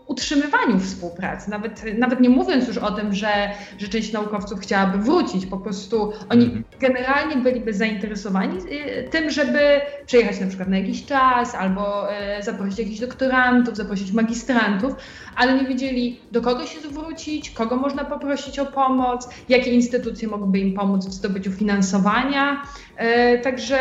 [0.06, 1.50] utrzymywaniu współpracy.
[1.50, 6.12] Nawet, nawet nie mówiąc już o tym, że, że część naukowców chciałaby wrócić, po prostu
[6.28, 6.64] oni mhm.
[6.80, 12.78] generalnie byliby zainteresowani e, tym, żeby przyjechać na przykład na jakiś czas albo e, zaprosić
[12.78, 14.92] jakichś doktorantów, zaprosić magistrantów,
[15.37, 20.58] ale nie wiedzieli do kogo się zwrócić, kogo można poprosić o pomoc, jakie instytucje mogłyby
[20.58, 22.62] im pomóc w zdobyciu finansowania.
[22.96, 23.78] E, także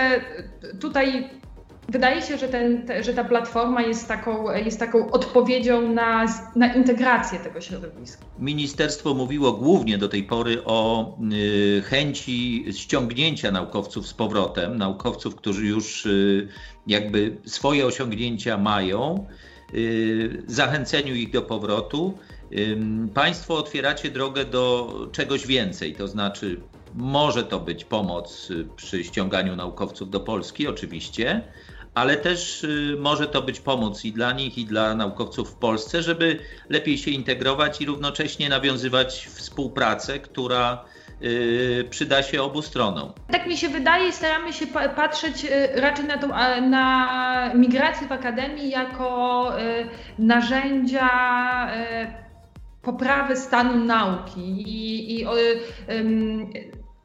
[0.80, 1.30] tutaj
[1.90, 6.74] wydaje się, że, ten, te, że ta platforma jest taką, jest taką odpowiedzią na, na
[6.74, 8.26] integrację tego środowiska.
[8.40, 15.66] Ministerstwo mówiło głównie do tej pory o y, chęci ściągnięcia naukowców z powrotem, naukowców, którzy
[15.66, 16.48] już y,
[16.88, 19.26] jakby swoje osiągnięcia mają,
[19.74, 22.18] y, zachęceniu ich do powrotu.
[23.14, 26.62] Państwo otwieracie drogę do czegoś więcej, to znaczy
[26.96, 31.42] może to być pomoc przy ściąganiu naukowców do Polski, oczywiście,
[31.96, 36.02] ale też y, może to być pomoc i dla nich, i dla naukowców w Polsce,
[36.02, 40.86] żeby lepiej się integrować i równocześnie nawiązywać współpracę, która
[41.22, 43.14] y, przyda się obu stronom.
[43.32, 46.28] Tak mi się wydaje, staramy się patrzeć y, raczej na, tą,
[46.70, 49.52] na migrację w akademii jako
[50.20, 51.10] narzędzia
[52.82, 55.26] poprawy stanu nauki i, i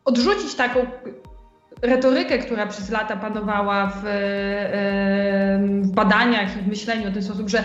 [0.07, 0.87] odrzucić taką
[1.83, 4.03] retorykę, która przez lata panowała w,
[5.83, 7.65] w, badaniach i w myśleniu w ten sposób, że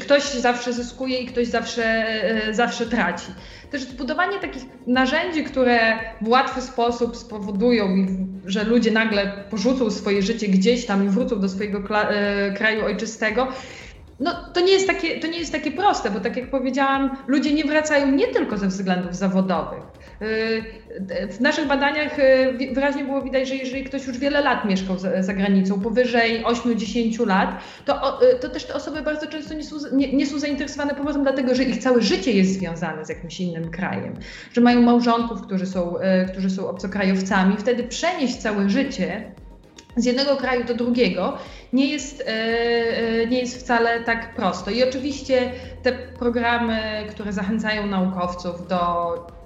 [0.00, 3.26] ktoś zawsze zyskuje i ktoś zawsze, e, zawsze traci.
[3.70, 5.78] Też zbudowanie takich narzędzi, które
[6.20, 8.06] w łatwy sposób spowodują,
[8.44, 13.48] że ludzie nagle porzucą swoje życie gdzieś tam i wrócą do swojego e, kraju ojczystego,
[14.20, 17.54] no, to nie, jest takie, to nie jest takie proste, bo tak jak powiedziałam, ludzie
[17.54, 19.82] nie wracają nie tylko ze względów zawodowych.
[20.22, 24.98] Y, w naszych badaniach y, wyraźnie było widać, że jeżeli ktoś już wiele lat mieszkał
[24.98, 29.76] za, granicą, powyżej 8-10 lat, to, y, to też te osoby bardzo często nie są,
[29.92, 33.70] nie, nie są zainteresowane powrotem, dlatego że ich całe życie jest związane z jakimś innym
[33.70, 34.14] krajem,
[34.52, 35.94] że mają małżonków, którzy są,
[36.32, 37.56] którzy są obcokrajowcami.
[37.56, 39.32] Wtedy przenieść całe życie
[39.96, 41.38] z jednego kraju do drugiego
[41.72, 44.70] nie jest, e, e, nie jest wcale tak prosto.
[44.70, 49.36] I oczywiście te programy, które zachęcają naukowców do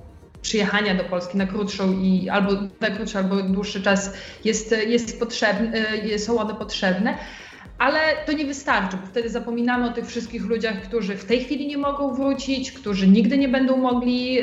[0.43, 4.13] przyjechania do Polski na krótszą i albo na krótszy, albo dłuższy czas
[4.45, 5.73] jest, jest potrzebne,
[6.15, 7.15] e, są one potrzebne.
[7.79, 11.67] Ale to nie wystarczy, bo wtedy zapominamy o tych wszystkich ludziach, którzy w tej chwili
[11.67, 14.39] nie mogą wrócić, którzy nigdy nie będą mogli,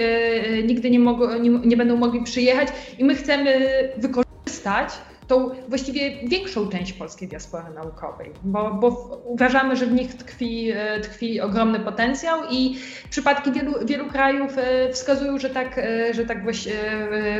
[0.63, 2.67] nigdy nie, mogą, nie, nie będą mogli przyjechać
[2.97, 4.89] i my chcemy wykorzystać
[5.27, 8.87] tą właściwie większą część polskiej diaspory naukowej, bo, bo
[9.25, 12.77] uważamy, że w nich tkwi, e, tkwi ogromny potencjał i
[13.09, 16.37] przypadki wielu, wielu krajów e, wskazują, że tak, e, że tak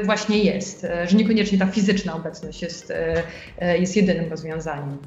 [0.06, 2.93] właśnie jest, że niekoniecznie ta fizyczna obecność jest,
[3.80, 4.97] jest jedynym rozwiązaniem.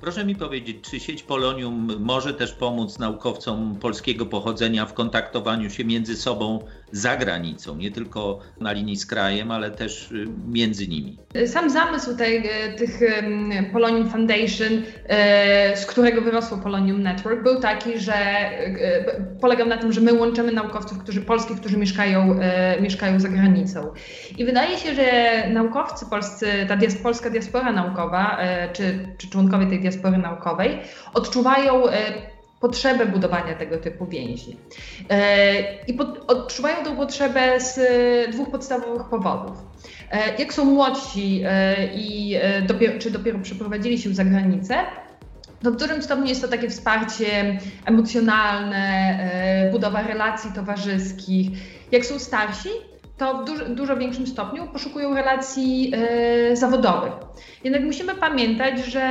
[0.00, 5.84] Proszę mi powiedzieć, czy sieć Polonium może też pomóc naukowcom polskiego pochodzenia w kontaktowaniu się
[5.84, 6.58] między sobą
[6.94, 11.18] za granicą, nie tylko na linii z krajem, ale też y, między nimi?
[11.46, 13.00] Sam zamysł tej, y, tych
[13.72, 18.14] Polonium Foundation, y, z którego wyrosło Polonium Network, był taki, że
[19.40, 22.38] polegał na tym, że my łączymy naukowców, którzy polskich, którzy mieszkają,
[22.80, 23.92] mieszkają za granicą.
[24.38, 28.38] I wydaje się, że naukowcy polscy, ta dias, polska diaspora naukowa,
[28.72, 30.80] czy, czy członkowie tej diaspory naukowej,
[31.14, 31.82] odczuwają
[32.60, 34.56] potrzebę budowania tego typu więzi.
[35.10, 37.80] E, I odczuwają tę potrzebę z
[38.30, 39.56] dwóch podstawowych powodów.
[40.10, 42.36] E, jak są młodsi e, i
[42.66, 44.74] dopiero, czy dopiero przeprowadzili się za granicę,
[45.62, 51.50] to w dużym stopniu jest to takie wsparcie emocjonalne, budowa relacji towarzyskich.
[51.92, 52.68] Jak są starsi,
[53.16, 55.92] to w dużo, dużo większym stopniu poszukują relacji
[56.52, 57.12] zawodowych.
[57.64, 59.10] Jednak musimy pamiętać, że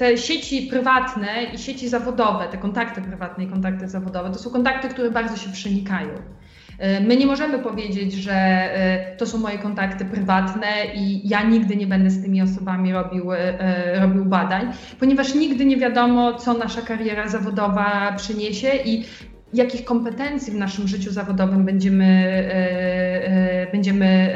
[0.00, 4.88] te sieci prywatne i sieci zawodowe, te kontakty prywatne i kontakty zawodowe, to są kontakty,
[4.88, 6.08] które bardzo się przenikają.
[6.78, 11.76] E, my nie możemy powiedzieć, że e, to są moje kontakty prywatne i ja nigdy
[11.76, 16.82] nie będę z tymi osobami robił, e, robił badań, ponieważ nigdy nie wiadomo, co nasza
[16.82, 19.04] kariera zawodowa przyniesie i
[19.54, 22.44] jakich kompetencji w naszym życiu zawodowym będziemy,
[23.72, 24.34] będziemy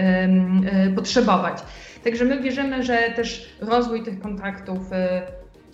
[0.97, 1.59] potrzebować.
[2.05, 4.91] Także my wierzymy, że też rozwój tych kontaktów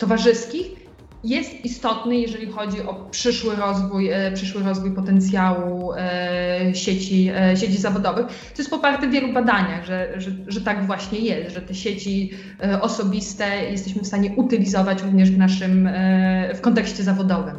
[0.01, 0.81] towarzyskich
[1.23, 7.77] jest istotny, jeżeli chodzi o przyszły rozwój, e, przyszły rozwój potencjału e, sieci, e, sieci
[7.77, 8.25] zawodowych.
[8.27, 12.31] To jest poparte w wielu badaniach, że, że, że tak właśnie jest, że te sieci
[12.81, 15.89] osobiste jesteśmy w stanie utylizować również w naszym
[16.55, 17.55] w kontekście zawodowym.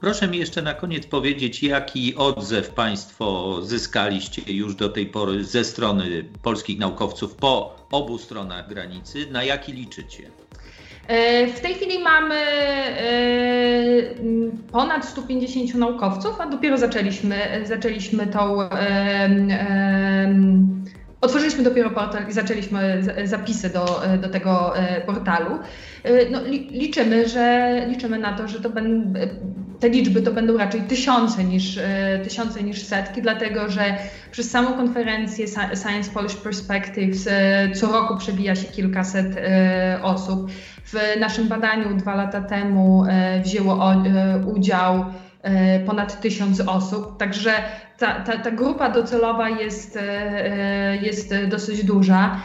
[0.00, 5.64] Proszę mi jeszcze na koniec powiedzieć, jaki odzew Państwo zyskaliście już do tej pory ze
[5.64, 10.30] strony polskich naukowców po obu stronach granicy, na jaki liczycie?
[11.08, 13.12] E, w tej chwili mamy e,
[14.72, 18.58] ponad 150 naukowców, a dopiero zaczęliśmy, zaczęliśmy tą.
[21.20, 25.58] Otworzyliśmy dopiero portal i zaczęliśmy zapisy do, do tego e, portalu.
[26.30, 29.20] No, liczymy, że liczymy na to, że to będą
[29.80, 31.78] te liczby to będą raczej tysiące niż,
[32.24, 33.96] tysiące niż setki, dlatego że
[34.30, 35.46] przez samą konferencję
[35.82, 37.28] Science Polish Perspectives
[37.74, 39.36] co roku przebija się kilkaset
[40.02, 40.50] osób.
[40.84, 43.04] W naszym badaniu dwa lata temu
[43.44, 43.92] wzięło
[44.54, 45.04] udział
[45.86, 47.52] ponad tysiąc osób, także
[47.98, 49.98] ta, ta, ta grupa docelowa jest,
[51.02, 52.40] jest dosyć duża.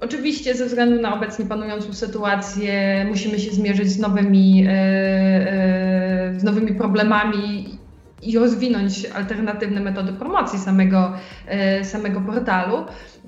[0.00, 6.44] Oczywiście ze względu na obecnie panującą sytuację musimy się zmierzyć z nowymi, e, e, z
[6.44, 7.75] nowymi problemami
[8.22, 11.12] i rozwinąć alternatywne metody promocji samego,
[11.46, 12.76] e, samego portalu.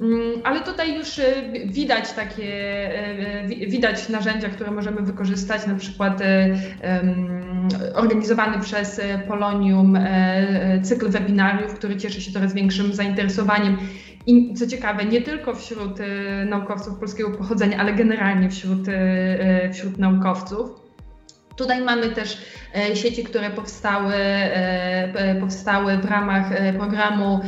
[0.00, 1.20] Mm, ale tutaj już
[1.66, 2.50] widać takie,
[3.68, 6.22] widać narzędzia, które możemy wykorzystać, na przykład
[7.94, 9.98] organizowany przez Polonium
[10.82, 13.78] cykl webinariów, który cieszy się coraz większym zainteresowaniem
[14.28, 18.92] i co ciekawe, nie tylko wśród e, naukowców polskiego pochodzenia, ale generalnie wśród, e,
[19.40, 20.87] e, wśród naukowców.
[21.58, 22.38] Tutaj mamy też
[22.94, 24.14] sieci, które powstały,
[25.40, 26.44] powstały w ramach
[26.78, 27.40] programu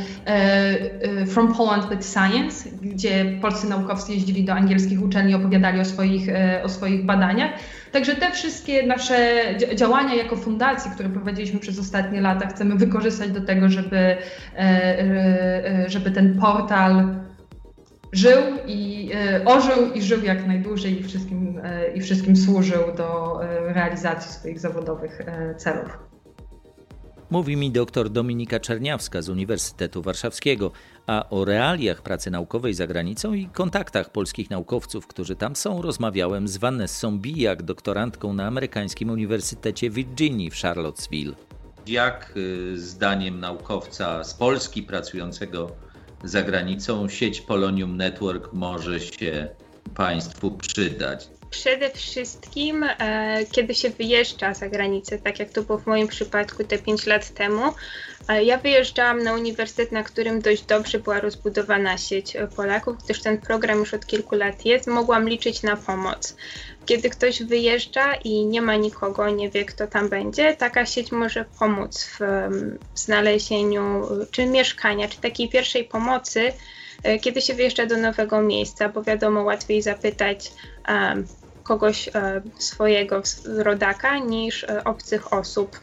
[1.27, 6.29] From Poland with Science, gdzie polscy naukowcy jeździli do angielskich uczelni i opowiadali o swoich,
[6.63, 7.51] o swoich badaniach.
[7.91, 9.43] Także te wszystkie nasze
[9.75, 14.17] działania jako fundacji, które prowadziliśmy przez ostatnie lata, chcemy wykorzystać do tego, żeby, e,
[14.57, 17.15] e, żeby ten portal
[18.11, 21.61] żył i e, ożył i żył jak najdłużej i wszystkim,
[21.95, 23.39] i wszystkim służył do
[23.73, 25.21] realizacji swoich zawodowych
[25.57, 26.11] celów.
[27.31, 30.71] Mówi mi dr Dominika Czerniawska z Uniwersytetu Warszawskiego,
[31.07, 36.47] a o realiach pracy naukowej za granicą i kontaktach polskich naukowców, którzy tam są, rozmawiałem
[36.47, 41.33] z Vanessą Bijak, doktorantką na amerykańskim Uniwersytecie Virginii w Charlottesville.
[41.87, 45.71] Jak y, zdaniem naukowca z Polski pracującego
[46.23, 49.47] za granicą sieć Polonium Network może się
[49.95, 51.29] Państwu przydać?
[51.51, 56.63] Przede wszystkim, e, kiedy się wyjeżdża za granicę, tak jak to było w moim przypadku
[56.63, 57.63] te 5 lat temu,
[58.27, 63.37] e, ja wyjeżdżałam na uniwersytet, na którym dość dobrze była rozbudowana sieć Polaków, gdyż ten
[63.37, 66.35] program już od kilku lat jest, mogłam liczyć na pomoc.
[66.85, 71.45] Kiedy ktoś wyjeżdża i nie ma nikogo, nie wie kto tam będzie, taka sieć może
[71.59, 72.19] pomóc w,
[72.93, 76.53] w znalezieniu czy mieszkania, czy takiej pierwszej pomocy,
[77.03, 80.51] e, kiedy się wyjeżdża do nowego miejsca, bo wiadomo, łatwiej zapytać
[80.87, 81.27] um,
[81.63, 85.79] kogoś e, swojego rodaka niż e, obcych osób,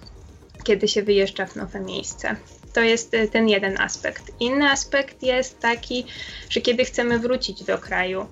[0.65, 2.37] kiedy się wyjeżdża w nowe miejsce.
[2.73, 4.33] To jest e, ten jeden aspekt.
[4.41, 6.07] Inny aspekt jest taki,
[6.51, 8.27] że kiedy chcemy wrócić do kraju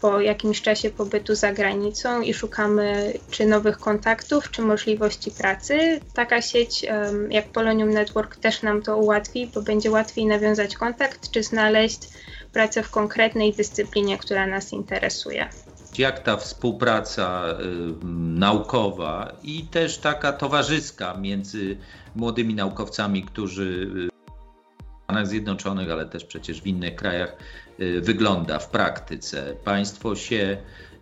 [0.00, 6.42] po jakimś czasie pobytu za granicą i szukamy czy nowych kontaktów, czy możliwości pracy, taka
[6.42, 6.86] sieć
[7.30, 12.00] jak Polonium Network też nam to ułatwi, bo będzie łatwiej nawiązać kontakt, czy znaleźć
[12.52, 15.48] pracę w konkretnej dyscyplinie, która nas interesuje
[15.98, 18.04] jak ta współpraca y,
[18.38, 21.76] naukowa i też taka towarzyska między
[22.16, 27.36] młodymi naukowcami, którzy w Stanach Zjednoczonych, ale też przecież w innych krajach
[27.80, 29.56] y, wygląda w praktyce.
[29.64, 30.56] Państwo się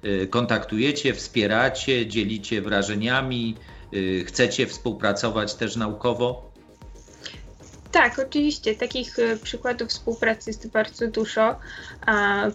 [0.05, 3.57] y, kontaktujecie, wspieracie, dzielicie wrażeniami,
[4.27, 6.52] chcecie współpracować też naukowo?
[7.93, 8.75] Tak, oczywiście.
[8.75, 11.57] Takich e, przykładów współpracy jest bardzo dużo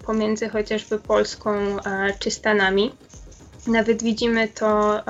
[0.06, 1.78] pomiędzy chociażby Polską
[2.20, 2.92] czy Stanami.
[3.68, 5.02] Nawet widzimy to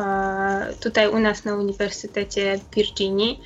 [0.79, 3.41] tutaj u nas na Uniwersytecie Virginii,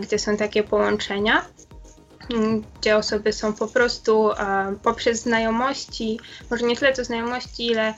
[0.00, 1.44] gdzie są takie połączenia,
[2.80, 4.30] gdzie osoby są po prostu
[4.82, 7.94] poprzez znajomości, może nie tyle co znajomości, ile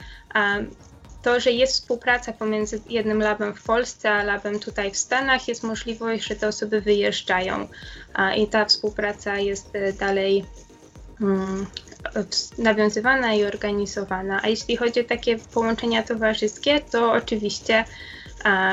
[1.25, 5.63] to, że jest współpraca pomiędzy jednym labem w Polsce a labem tutaj w Stanach, jest
[5.63, 7.67] możliwość, że te osoby wyjeżdżają
[8.37, 10.45] i ta współpraca jest e, dalej
[11.21, 11.65] mm,
[12.57, 14.39] nawiązywana i organizowana.
[14.43, 17.85] A jeśli chodzi o takie połączenia towarzyskie, to oczywiście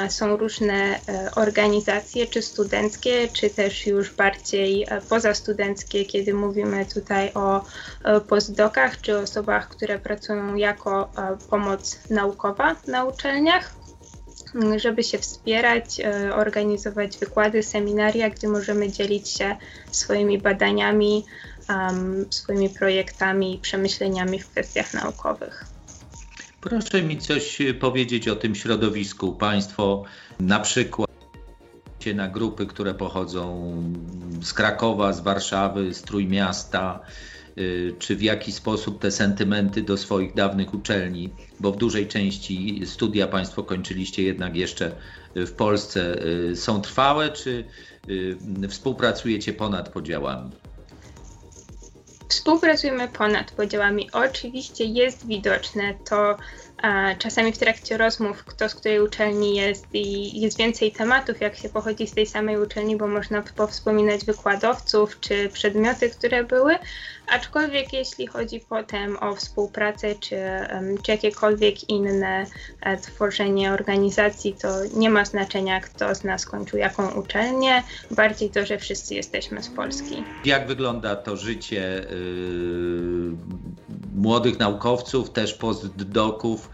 [0.08, 7.32] są różne e, organizacje, czy studenckie, czy też już bardziej e, pozastudenckie, kiedy mówimy tutaj
[7.34, 7.64] o
[8.28, 11.10] postdokach, czy osobach, które pracują jako
[11.50, 13.82] pomoc naukowa na uczelniach
[14.76, 19.56] żeby się wspierać, e, organizować wykłady, seminaria, gdzie możemy dzielić się
[19.90, 21.26] swoimi badaniami,
[22.30, 25.71] swoimi projektami i przemyśleniami w kwestiach naukowych.
[26.62, 29.32] Proszę mi coś powiedzieć o tym środowisku.
[29.32, 30.04] Państwo
[30.40, 31.10] na przykład
[32.14, 33.74] na grupy, które pochodzą
[34.42, 37.00] z Krakowa, z Warszawy, z Trójmiasta,
[37.58, 42.82] y, czy w jaki sposób te sentymenty do swoich dawnych uczelni, bo w dużej części
[42.84, 44.92] studia Państwo kończyliście jednak jeszcze
[45.34, 47.64] w Polsce, y, są trwałe, czy
[48.68, 50.50] współpracujecie ponad podziałami?
[52.32, 54.10] Współpracujemy ponad podziałami.
[54.12, 56.36] Oczywiście jest widoczne to
[57.18, 61.68] czasami w trakcie rozmów, kto z której uczelni jest i jest więcej tematów, jak się
[61.68, 66.78] pochodzi z tej samej uczelni, bo można powspominać wykładowców czy przedmioty, które były,
[67.28, 70.36] aczkolwiek jeśli chodzi potem o współpracę czy,
[71.02, 72.46] czy jakiekolwiek inne
[72.80, 78.66] e, tworzenie organizacji, to nie ma znaczenia, kto z nas kończył jaką uczelnię, bardziej to,
[78.66, 80.24] że wszyscy jesteśmy z Polski.
[80.44, 83.36] Jak wygląda to życie yy,
[84.14, 86.70] młodych naukowców, też postdoków,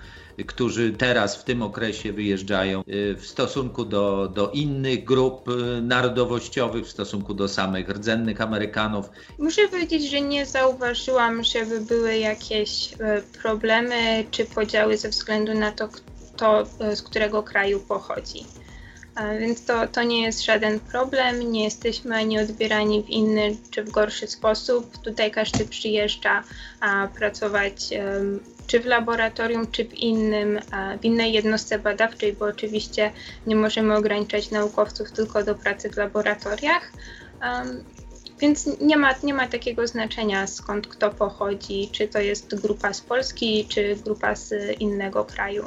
[0.46, 6.86] którzy teraz w tym okresie wyjeżdżają y, w stosunku do, do innych grup y, narodowościowych,
[6.86, 9.10] w stosunku do samych rdzennych Amerykanów.
[9.38, 12.96] Muszę powiedzieć, że nie zauważyłam, żeby były jakieś y,
[13.42, 18.44] problemy czy podziały ze względu na to, kto z którego kraju pochodzi.
[19.40, 23.90] Więc to, to nie jest żaden problem, nie jesteśmy ani odbierani w inny czy w
[23.90, 24.98] gorszy sposób.
[24.98, 26.44] Tutaj każdy przyjeżdża
[26.80, 27.90] a, pracować
[28.68, 30.58] czy w laboratorium, czy w, innym,
[31.00, 33.12] w innej jednostce badawczej, bo oczywiście
[33.46, 36.92] nie możemy ograniczać naukowców tylko do pracy w laboratoriach.
[38.40, 43.00] Więc nie ma, nie ma takiego znaczenia skąd kto pochodzi, czy to jest grupa z
[43.00, 45.64] Polski, czy grupa z innego kraju.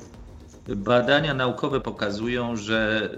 [0.67, 3.09] Badania naukowe pokazują, że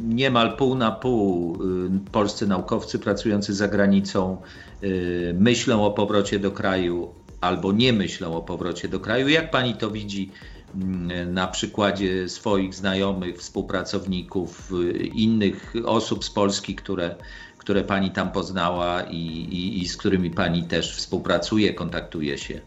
[0.00, 4.36] niemal pół na pół y, polscy naukowcy pracujący za granicą
[4.82, 9.28] y, myślą o powrocie do kraju albo nie myślą o powrocie do kraju.
[9.28, 10.30] Jak pani to widzi
[10.74, 17.14] mm, na przykładzie swoich znajomych, współpracowników, y, innych osób z Polski, które,
[17.58, 22.60] które pani tam poznała i, i, i z którymi pani też współpracuje, kontaktuje się?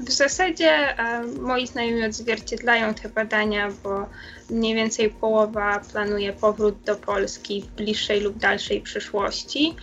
[0.00, 4.06] W zasadzie e, moi znajomi odzwierciedlają te badania, bo
[4.50, 9.76] mniej więcej połowa planuje powrót do Polski w bliższej lub dalszej przyszłości,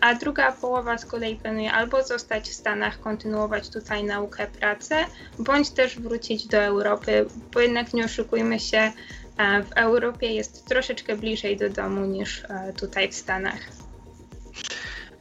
[0.00, 4.96] a, druga połowa z kolei planuje albo zostać w Stanach, kontynuować tutaj naukę, pracę,
[5.38, 8.92] bądź też wrócić do Europy, bo jednak nie oszukujmy się,
[9.36, 13.60] e, w Europie jest troszeczkę bliżej do domu niż e, tutaj w Stanach.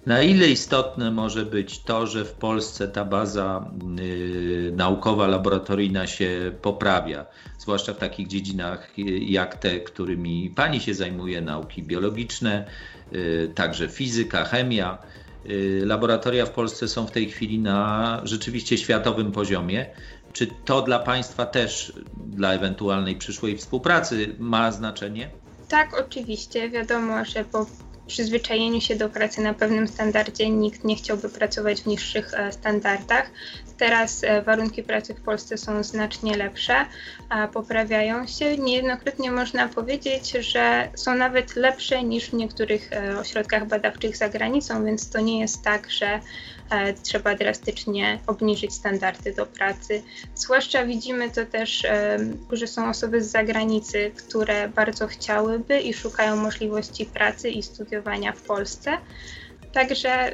[0.06, 6.52] Na ile istotne może być to, że w Polsce ta baza y, naukowa, laboratoryjna się
[6.62, 7.26] poprawia,
[7.58, 12.66] zwłaszcza w takich dziedzinach y, jak te, którymi pani się zajmuje, nauki biologiczne,
[13.56, 14.98] także fizyka, chemia.
[15.46, 19.86] Y, laboratoria w Polsce są w tej chwili na rzeczywiście światowym poziomie.
[20.34, 21.94] Czy to dla Państwa też,
[22.28, 25.30] dla ewentualnej przyszłej współpracy, ma znaczenie?
[25.68, 26.70] Tak, oczywiście.
[26.70, 27.66] Wiadomo, że po
[28.10, 33.32] przyzwyczajeniu się do pracy na pewnym standardzie nikt nie chciałby pracować w niższych e, standardach.
[33.78, 36.86] Teraz e, warunki pracy w Polsce są znacznie lepsze,
[37.54, 38.58] poprawiają się.
[38.58, 44.86] Niejednokrotnie można powiedzieć, że są nawet lepsze niż w niektórych e, ośrodkach badawczych za granicą,
[44.86, 46.20] więc to nie jest tak, że
[47.04, 50.04] trzeba drastycznie obniżyć standardy do pracy.
[50.36, 51.88] Zwłaszcza widzimy to też,
[52.52, 58.42] że są osoby z zagranicy, które bardzo chciałyby i szukają możliwości pracy i studiowania w
[58.42, 58.98] Polsce.
[59.74, 60.34] Także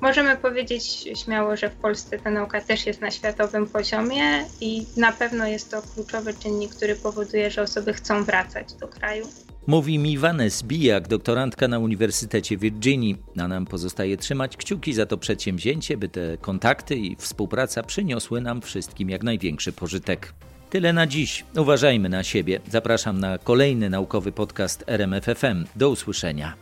[0.00, 0.84] możemy powiedzieć
[1.24, 5.70] śmiało, że w Polsce ta nauka też jest na światowym poziomie i na pewno jest
[5.70, 9.28] to kluczowy czynnik, który powoduje, że osoby chcą wracać do kraju.
[9.66, 13.16] Mówi mi Vanessa Bijak, doktorantka na Uniwersytecie Virginii.
[13.38, 18.60] A nam pozostaje trzymać kciuki za to przedsięwzięcie, by te kontakty i współpraca przyniosły nam
[18.60, 20.34] wszystkim jak największy pożytek.
[20.70, 21.44] Tyle na dziś.
[21.56, 22.60] Uważajmy na siebie.
[22.70, 25.64] Zapraszam na kolejny naukowy podcast RMFFM.
[25.76, 26.54] Do usłyszenia.